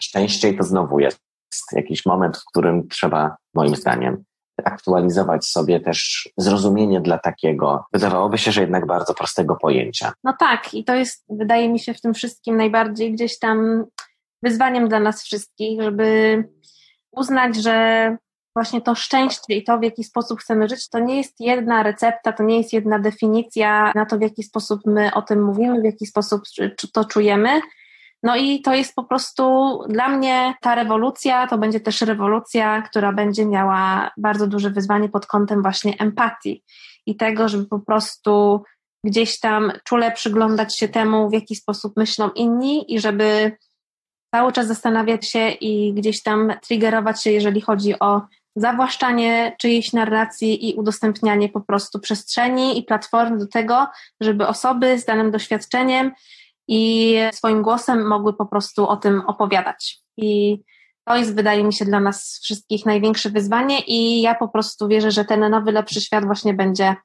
szczęście 0.00 0.50
i 0.50 0.56
to 0.56 0.62
znowu 0.62 1.00
jest 1.00 1.20
jakiś 1.72 2.06
moment, 2.06 2.36
w 2.36 2.44
którym 2.44 2.88
trzeba, 2.88 3.36
moim 3.54 3.76
zdaniem, 3.76 4.24
aktualizować 4.64 5.46
sobie 5.46 5.80
też 5.80 6.28
zrozumienie 6.36 7.00
dla 7.00 7.18
takiego, 7.18 7.84
wydawałoby 7.92 8.38
się, 8.38 8.52
że 8.52 8.60
jednak 8.60 8.86
bardzo 8.86 9.14
prostego 9.14 9.56
pojęcia. 9.56 10.12
No 10.24 10.34
tak, 10.38 10.74
i 10.74 10.84
to 10.84 10.94
jest, 10.94 11.24
wydaje 11.28 11.68
mi 11.68 11.78
się, 11.78 11.94
w 11.94 12.00
tym 12.00 12.14
wszystkim 12.14 12.56
najbardziej 12.56 13.12
gdzieś 13.12 13.38
tam 13.38 13.84
wyzwaniem 14.42 14.88
dla 14.88 15.00
nas 15.00 15.22
wszystkich, 15.22 15.82
żeby 15.82 16.44
uznać, 17.12 17.56
że 17.56 18.16
właśnie 18.56 18.80
to 18.80 18.94
szczęście 18.94 19.54
i 19.54 19.64
to, 19.64 19.78
w 19.78 19.82
jaki 19.82 20.04
sposób 20.04 20.40
chcemy 20.40 20.68
żyć, 20.68 20.88
to 20.88 20.98
nie 20.98 21.16
jest 21.16 21.40
jedna 21.40 21.82
recepta, 21.82 22.32
to 22.32 22.42
nie 22.42 22.58
jest 22.58 22.72
jedna 22.72 22.98
definicja 22.98 23.92
na 23.94 24.06
to, 24.06 24.18
w 24.18 24.20
jaki 24.20 24.42
sposób 24.42 24.80
my 24.86 25.14
o 25.14 25.22
tym 25.22 25.44
mówimy, 25.44 25.80
w 25.80 25.84
jaki 25.84 26.06
sposób 26.06 26.42
to 26.92 27.04
czujemy. 27.04 27.60
No 28.22 28.36
i 28.36 28.62
to 28.62 28.74
jest 28.74 28.94
po 28.94 29.04
prostu 29.04 29.78
dla 29.88 30.08
mnie 30.08 30.54
ta 30.60 30.74
rewolucja, 30.74 31.46
to 31.46 31.58
będzie 31.58 31.80
też 31.80 32.00
rewolucja, 32.00 32.82
która 32.82 33.12
będzie 33.12 33.46
miała 33.46 34.10
bardzo 34.16 34.46
duże 34.46 34.70
wyzwanie 34.70 35.08
pod 35.08 35.26
kątem 35.26 35.62
właśnie 35.62 35.98
empatii 35.98 36.64
i 37.06 37.16
tego, 37.16 37.48
żeby 37.48 37.66
po 37.66 37.78
prostu 37.78 38.62
gdzieś 39.04 39.40
tam 39.40 39.72
czule 39.84 40.12
przyglądać 40.12 40.78
się 40.78 40.88
temu, 40.88 41.30
w 41.30 41.32
jaki 41.32 41.56
sposób 41.56 41.96
myślą 41.96 42.30
inni 42.30 42.94
i 42.94 43.00
żeby 43.00 43.56
cały 44.34 44.52
czas 44.52 44.66
zastanawiać 44.66 45.30
się 45.30 45.50
i 45.50 45.94
gdzieś 45.94 46.22
tam 46.22 46.52
triggerować 46.62 47.22
się, 47.22 47.30
jeżeli 47.30 47.60
chodzi 47.60 47.98
o 47.98 48.22
zawłaszczanie 48.56 49.56
czyjejś 49.58 49.92
narracji 49.92 50.68
i 50.68 50.74
udostępnianie 50.74 51.48
po 51.48 51.60
prostu 51.60 52.00
przestrzeni 52.00 52.78
i 52.78 52.82
platform 52.82 53.38
do 53.38 53.46
tego, 53.46 53.86
żeby 54.20 54.46
osoby 54.46 54.98
z 54.98 55.04
danym 55.04 55.30
doświadczeniem 55.30 56.12
i 56.68 57.14
swoim 57.32 57.62
głosem 57.62 58.06
mogły 58.06 58.32
po 58.34 58.46
prostu 58.46 58.88
o 58.88 58.96
tym 58.96 59.20
opowiadać. 59.20 60.02
I 60.16 60.60
to 61.04 61.16
jest, 61.16 61.34
wydaje 61.34 61.64
mi 61.64 61.72
się, 61.72 61.84
dla 61.84 62.00
nas 62.00 62.40
wszystkich 62.42 62.86
największe 62.86 63.30
wyzwanie, 63.30 63.80
i 63.80 64.22
ja 64.22 64.34
po 64.34 64.48
prostu 64.48 64.88
wierzę, 64.88 65.10
że 65.10 65.24
ten 65.24 65.50
nowy, 65.50 65.72
lepszy 65.72 66.00
świat 66.00 66.24
właśnie 66.24 66.54
będzie 66.54 66.96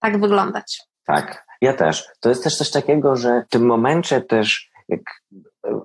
tak 0.00 0.20
wyglądać. 0.20 0.82
Tak, 1.06 1.46
ja 1.60 1.74
też. 1.74 2.08
To 2.20 2.28
jest 2.28 2.44
też 2.44 2.56
coś 2.56 2.70
takiego, 2.70 3.16
że 3.16 3.44
w 3.46 3.50
tym 3.50 3.66
momencie 3.66 4.20
też, 4.20 4.70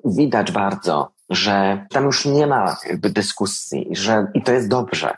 widać 0.05 0.51
bardzo, 0.51 1.11
że 1.29 1.85
tam 1.89 2.05
już 2.05 2.25
nie 2.25 2.47
ma 2.47 2.77
jakby 2.89 3.09
dyskusji, 3.09 3.87
że, 3.91 4.27
i 4.33 4.41
to 4.41 4.51
jest 4.51 4.69
dobrze, 4.69 5.17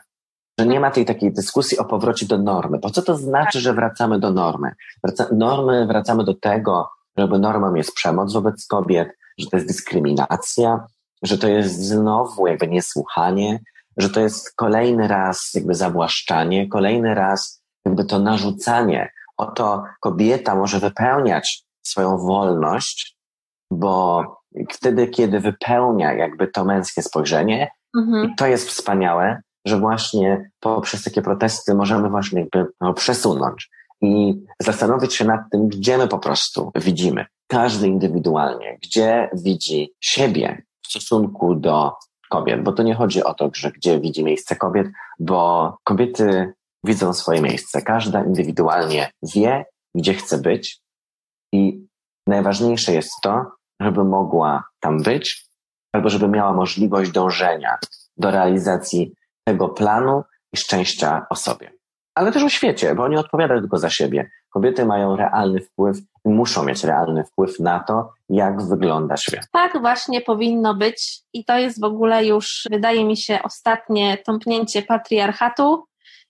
że 0.58 0.66
nie 0.66 0.80
ma 0.80 0.90
tej 0.90 1.04
takiej 1.04 1.32
dyskusji 1.32 1.78
o 1.78 1.84
powrocie 1.84 2.26
do 2.26 2.38
normy. 2.38 2.78
Po 2.80 2.90
co 2.90 3.02
to 3.02 3.16
znaczy, 3.16 3.60
że 3.60 3.74
wracamy 3.74 4.18
do 4.18 4.32
normy? 4.32 4.72
Wraca, 5.04 5.26
normy, 5.32 5.86
wracamy 5.86 6.24
do 6.24 6.34
tego, 6.34 6.88
żeby 7.18 7.38
normą 7.38 7.74
jest 7.74 7.94
przemoc 7.94 8.32
wobec 8.32 8.66
kobiet, 8.66 9.08
że 9.38 9.46
to 9.46 9.56
jest 9.56 9.68
dyskryminacja, 9.68 10.86
że 11.22 11.38
to 11.38 11.48
jest 11.48 11.86
znowu 11.86 12.46
jakby 12.46 12.68
niesłuchanie, 12.68 13.60
że 13.96 14.10
to 14.10 14.20
jest 14.20 14.56
kolejny 14.56 15.08
raz 15.08 15.50
jakby 15.54 15.74
zawłaszczanie, 15.74 16.68
kolejny 16.68 17.14
raz 17.14 17.62
jakby 17.84 18.04
to 18.04 18.18
narzucanie. 18.18 19.12
Oto 19.36 19.84
kobieta 20.00 20.54
może 20.54 20.80
wypełniać 20.80 21.64
swoją 21.82 22.18
wolność, 22.18 23.16
bo 23.70 24.24
wtedy, 24.70 25.08
kiedy 25.08 25.40
wypełnia 25.40 26.12
jakby 26.12 26.48
to 26.48 26.64
męskie 26.64 27.02
spojrzenie, 27.02 27.70
mhm. 27.96 28.30
i 28.30 28.34
to 28.34 28.46
jest 28.46 28.68
wspaniałe, 28.68 29.42
że 29.64 29.78
właśnie 29.78 30.50
poprzez 30.60 31.04
takie 31.04 31.22
protesty 31.22 31.74
możemy 31.74 32.10
właśnie 32.10 32.40
jakby 32.40 32.66
no, 32.80 32.94
przesunąć 32.94 33.70
i 34.00 34.44
zastanowić 34.62 35.14
się 35.14 35.24
nad 35.24 35.40
tym, 35.52 35.68
gdzie 35.68 35.98
my 35.98 36.08
po 36.08 36.18
prostu 36.18 36.70
widzimy, 36.74 37.26
każdy 37.46 37.88
indywidualnie, 37.88 38.78
gdzie 38.82 39.30
widzi 39.32 39.92
siebie 40.00 40.62
w 40.84 40.88
w 40.88 40.90
stosunku 40.90 41.54
do 41.54 41.92
kobiet, 42.30 42.62
bo 42.62 42.72
to 42.72 42.82
nie 42.82 42.94
chodzi 42.94 43.24
o 43.24 43.34
to, 43.34 43.50
że 43.54 43.70
gdzie 43.70 44.00
widzi 44.00 44.24
miejsce 44.24 44.56
kobiet, 44.56 44.86
bo 45.18 45.76
kobiety 45.84 46.52
widzą 46.84 47.12
swoje 47.12 47.42
miejsce. 47.42 47.82
Każda 47.82 48.24
indywidualnie 48.24 49.10
wie, 49.34 49.64
gdzie 49.94 50.14
chce 50.14 50.38
być 50.38 50.80
i 51.52 51.86
najważniejsze 52.26 52.92
jest 52.92 53.12
to, 53.22 53.44
żeby 53.80 54.04
mogła 54.04 54.64
tam 54.80 55.02
być 55.02 55.48
albo 55.92 56.08
żeby 56.08 56.28
miała 56.28 56.52
możliwość 56.52 57.10
dążenia 57.10 57.78
do 58.16 58.30
realizacji 58.30 59.12
tego 59.44 59.68
planu 59.68 60.22
i 60.52 60.56
szczęścia 60.56 61.26
o 61.30 61.36
sobie. 61.36 61.72
Ale 62.14 62.32
też 62.32 62.42
o 62.42 62.48
świecie, 62.48 62.94
bo 62.94 63.08
nie 63.08 63.20
odpowiada 63.20 63.60
tylko 63.60 63.78
za 63.78 63.90
siebie. 63.90 64.30
Kobiety 64.50 64.84
mają 64.84 65.16
realny 65.16 65.60
wpływ 65.60 65.98
i 66.24 66.28
muszą 66.28 66.64
mieć 66.64 66.84
realny 66.84 67.24
wpływ 67.24 67.60
na 67.60 67.80
to, 67.80 68.12
jak 68.28 68.62
wygląda 68.62 69.16
świat. 69.16 69.46
Tak 69.52 69.80
właśnie 69.80 70.20
powinno 70.20 70.74
być 70.74 71.20
i 71.32 71.44
to 71.44 71.58
jest 71.58 71.80
w 71.80 71.84
ogóle 71.84 72.26
już, 72.26 72.66
wydaje 72.70 73.04
mi 73.04 73.16
się, 73.16 73.38
ostatnie 73.42 74.18
tąpnięcie 74.18 74.82
patriarchatu 74.82 75.84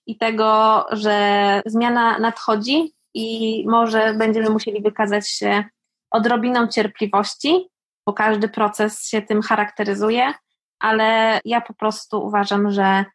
i 0.05 0.17
tego, 0.17 0.85
że 0.91 1.61
zmiana 1.65 2.19
nadchodzi 2.19 2.93
i 3.13 3.63
może 3.67 4.13
będziemy 4.13 4.49
musieli 4.49 4.81
wykazać 4.81 5.29
się 5.29 5.63
odrobiną 6.11 6.67
cierpliwości, 6.67 7.69
bo 8.05 8.13
każdy 8.13 8.49
proces 8.49 9.07
się 9.07 9.21
tym 9.21 9.41
charakteryzuje, 9.41 10.33
ale 10.79 11.39
ja 11.45 11.61
po 11.61 11.73
prostu 11.73 12.25
uważam, 12.25 12.71
że, 12.71 13.05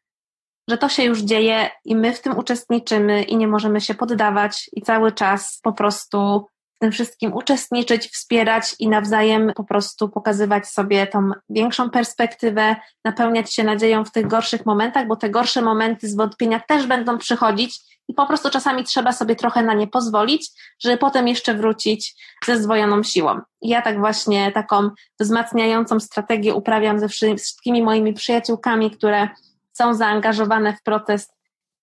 że 0.69 0.79
to 0.79 0.89
się 0.89 1.05
już 1.05 1.21
dzieje 1.21 1.71
i 1.85 1.97
my 1.97 2.13
w 2.13 2.21
tym 2.21 2.39
uczestniczymy 2.39 3.23
i 3.23 3.37
nie 3.37 3.49
możemy 3.49 3.81
się 3.81 3.95
poddawać 3.95 4.71
i 4.73 4.83
cały 4.83 5.13
czas 5.13 5.61
po 5.63 5.73
prostu 5.73 6.47
w 6.75 6.79
tym 6.79 6.93
wszystkim 6.93 7.33
uczestniczyć, 7.35 8.09
wspierać 8.09 8.75
i 8.79 8.89
nawzajem 8.89 9.53
po 9.57 9.65
prostu 9.65 10.09
pokazywać 10.09 10.69
sobie 10.69 11.07
tą 11.07 11.31
większą 11.49 11.91
perspektywę, 11.91 12.77
napełniać 13.05 13.55
się 13.55 13.65
nadzieją 13.65 14.05
w 14.05 14.13
tych 14.13 14.27
gorszych 14.27 14.67
momentach, 14.67 15.07
bo 15.07 15.17
te 15.17 15.31
gorsze 15.31 15.63
momenty 15.63 16.09
zwątpienia 16.09 16.61
też 16.61 16.87
będą 16.87 17.19
przychodzić 17.19 17.81
i 18.09 18.15
po 18.15 18.27
prostu 18.27 18.51
czasami 18.51 18.85
trzeba 18.85 19.13
sobie 19.13 19.37
trochę 19.37 19.63
na 19.63 19.75
nie 19.75 19.87
pozwolić, 19.87 20.51
żeby 20.83 20.97
potem 20.97 21.29
jeszcze 21.29 21.55
wrócić 21.55 22.15
ze 22.47 22.57
zdwojoną 22.57 23.03
siłą. 23.03 23.41
Ja 23.63 23.83
tak 23.83 23.99
właśnie 23.99 24.53
taką 24.53 24.91
wzmacniającą 25.21 26.01
strategię 26.01 26.55
uprawiam 26.55 26.99
ze 26.99 27.09
wszystkimi 27.09 27.83
moimi 27.83 28.13
przyjaciółkami, 28.13 28.91
które 28.91 29.29
są 29.73 29.95
zaangażowane 29.95 30.77
w 30.77 30.83
protest 30.83 31.35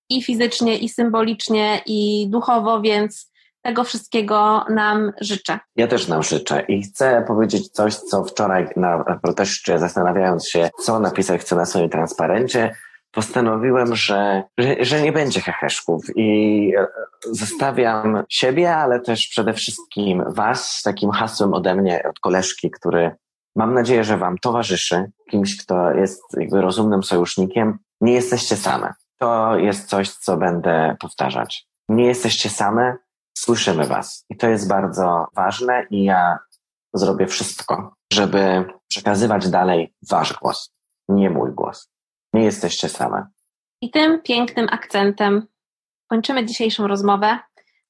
i 0.09 0.23
fizycznie, 0.23 0.77
i 0.77 0.89
symbolicznie, 0.89 1.81
i 1.85 2.27
duchowo, 2.29 2.81
więc 2.81 3.31
tego 3.61 3.83
wszystkiego 3.83 4.65
nam 4.69 5.11
życzę. 5.21 5.59
Ja 5.75 5.87
też 5.87 6.07
nam 6.07 6.23
życzę 6.23 6.61
i 6.67 6.83
chcę 6.83 7.23
powiedzieć 7.27 7.69
coś, 7.69 7.95
co 7.95 8.23
wczoraj 8.23 8.67
na 8.75 9.19
proteście, 9.23 9.79
zastanawiając 9.79 10.47
się, 10.47 10.69
co 10.79 10.99
napisać 10.99 11.41
chcę 11.41 11.55
na 11.55 11.65
swoim 11.65 11.89
transparencie, 11.89 12.75
postanowiłem, 13.11 13.95
że, 13.95 14.43
że, 14.57 14.75
że, 14.79 15.01
nie 15.01 15.11
będzie 15.11 15.41
heheszków 15.41 16.05
i 16.15 16.73
e, 16.77 16.87
zostawiam 17.31 18.23
siebie, 18.29 18.75
ale 18.75 18.99
też 18.99 19.27
przede 19.27 19.53
wszystkim 19.53 20.23
Was 20.27 20.71
z 20.71 20.81
takim 20.81 21.11
hasłem 21.11 21.53
ode 21.53 21.75
mnie, 21.75 22.03
od 22.09 22.19
koleżki, 22.19 22.71
który 22.71 23.15
mam 23.55 23.73
nadzieję, 23.73 24.03
że 24.03 24.17
Wam 24.17 24.37
towarzyszy, 24.37 25.11
kimś, 25.29 25.57
kto 25.57 25.91
jest 25.91 26.23
jakby 26.37 26.61
rozumnym 26.61 27.03
sojusznikiem. 27.03 27.77
Nie 28.01 28.13
jesteście 28.13 28.55
same. 28.55 28.93
To 29.17 29.57
jest 29.57 29.89
coś, 29.89 30.09
co 30.09 30.37
będę 30.37 30.95
powtarzać. 30.99 31.67
Nie 31.89 32.05
jesteście 32.05 32.49
same, 32.49 32.97
słyszymy 33.37 33.87
Was. 33.87 34.25
I 34.29 34.37
to 34.37 34.47
jest 34.47 34.67
bardzo 34.67 35.25
ważne 35.35 35.85
i 35.89 36.03
ja 36.03 36.39
zrobię 36.93 37.27
wszystko, 37.27 37.93
żeby 38.13 38.65
przekazywać 38.87 39.49
dalej 39.49 39.93
Wasz 40.09 40.33
głos, 40.33 40.73
nie 41.09 41.29
mój 41.29 41.51
głos. 41.51 41.91
Nie 42.33 42.43
jesteście 42.43 42.89
same. 42.89 43.27
I 43.81 43.91
tym 43.91 44.21
pięknym 44.21 44.67
akcentem 44.71 45.47
kończymy 46.07 46.45
dzisiejszą 46.45 46.87
rozmowę. 46.87 47.39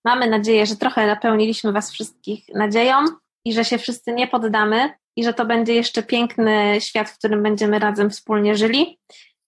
Mamy 0.06 0.30
nadzieję, 0.30 0.65
że 0.65 0.75
trochę 0.75 1.08
napełniliśmy 1.08 1.71
Was 1.71 1.91
wszystkich 1.91 2.43
nadzieją 2.56 2.97
i 3.45 3.54
że 3.54 3.65
się 3.65 3.77
wszyscy 3.77 4.13
nie 4.13 4.27
poddamy 4.27 4.89
i 5.15 5.23
że 5.23 5.34
to 5.34 5.45
będzie 5.45 5.73
jeszcze 5.73 6.04
piękny 6.04 6.82
świat, 6.82 7.10
w 7.10 7.17
którym 7.17 7.43
będziemy 7.43 7.80
razem 7.80 8.10
wspólnie 8.10 8.56
żyli. 8.56 8.99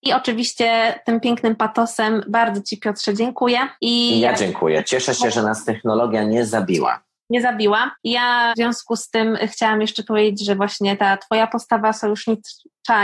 I 0.01 0.13
oczywiście 0.13 0.99
tym 1.05 1.19
pięknym 1.19 1.55
patosem 1.55 2.23
bardzo 2.27 2.61
Ci 2.61 2.79
Piotrze 2.79 3.13
dziękuję. 3.13 3.59
I 3.81 4.19
ja 4.19 4.33
dziękuję. 4.33 4.83
Cieszę 4.83 5.15
się, 5.15 5.31
że 5.31 5.43
nas 5.43 5.65
technologia 5.65 6.23
nie 6.23 6.45
zabiła 6.45 7.03
nie 7.33 7.41
zabiła. 7.41 7.95
Ja 8.03 8.53
w 8.55 8.57
związku 8.57 8.95
z 8.95 9.09
tym 9.09 9.37
chciałam 9.47 9.81
jeszcze 9.81 10.03
powiedzieć, 10.03 10.45
że 10.45 10.55
właśnie 10.55 10.97
ta 10.97 11.17
Twoja 11.17 11.47
postawa 11.47 11.93
sojusznicza 11.93 12.49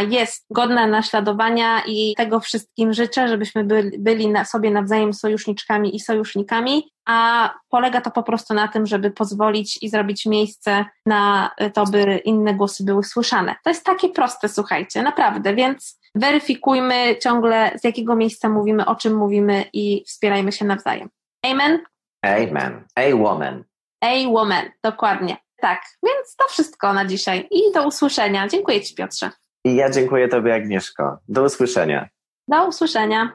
jest 0.10 0.46
godna 0.50 0.88
naśladowania 0.88 1.82
i 1.88 2.14
tego 2.18 2.40
wszystkim 2.40 2.94
życzę, 2.94 3.28
żebyśmy 3.28 3.64
byli, 3.64 4.00
byli 4.00 4.28
na 4.28 4.46
sobie 4.46 4.72
nawzajem 4.72 5.14
sojuszniczkami 5.14 5.96
i 5.96 6.00
sojusznikami, 6.00 6.92
a 7.06 7.54
polega 7.70 8.02
to 8.02 8.12
po 8.12 8.24
prostu 8.24 8.54
na 8.54 8.68
tym, 8.68 8.86
żeby 8.86 9.12
pozwolić 9.12 9.80
i 9.82 9.90
zrobić 9.90 10.26
miejsce 10.26 10.86
na 11.06 11.52
to, 11.74 11.84
by 11.84 12.22
inne 12.26 12.54
głosy 12.54 12.84
były 12.84 13.04
słyszane. 13.04 13.56
To 13.64 13.70
jest 13.70 13.86
takie 13.86 14.10
proste, 14.10 14.50
słuchajcie, 14.50 15.04
naprawdę, 15.04 15.56
więc 15.56 16.00
weryfikujmy 16.16 17.16
ciągle, 17.22 17.72
z 17.82 17.84
jakiego 17.84 18.16
miejsca 18.16 18.50
mówimy, 18.50 18.86
o 18.86 18.96
czym 18.96 19.16
mówimy 19.16 19.66
i 19.74 20.04
wspierajmy 20.08 20.52
się 20.52 20.66
nawzajem. 20.66 21.10
Amen? 21.46 21.80
Amen. 22.26 22.86
A 22.96 23.16
woman. 23.16 23.64
A 24.02 24.30
Woman, 24.30 24.66
dokładnie. 24.84 25.38
Tak, 25.62 25.82
więc 26.04 26.36
to 26.36 26.48
wszystko 26.48 26.94
na 26.94 27.06
dzisiaj 27.06 27.48
i 27.52 27.74
do 27.74 27.88
usłyszenia. 27.88 28.48
Dziękuję 28.48 28.82
Ci, 28.82 28.96
Piotrze. 28.96 29.32
I 29.66 29.76
ja 29.76 29.90
dziękuję 29.90 30.28
Tobie, 30.28 30.56
Agnieszko. 30.56 31.18
Do 31.28 31.44
usłyszenia. 31.44 32.10
Do 32.48 32.68
usłyszenia. 32.68 33.32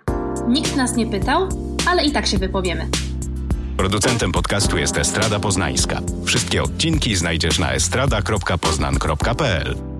Nikt 0.48 0.76
nas 0.76 0.96
nie 0.96 1.06
pytał, 1.06 1.48
ale 1.90 2.04
i 2.04 2.12
tak 2.12 2.26
się 2.26 2.38
wypowiemy. 2.38 2.86
Producentem 3.76 4.32
podcastu 4.32 4.78
jest 4.78 4.98
Estrada 4.98 5.40
Poznańska. 5.40 6.00
Wszystkie 6.24 6.62
odcinki 6.62 7.16
znajdziesz 7.16 7.58
na 7.58 7.72
estrada.poznan.pl. 7.72 9.93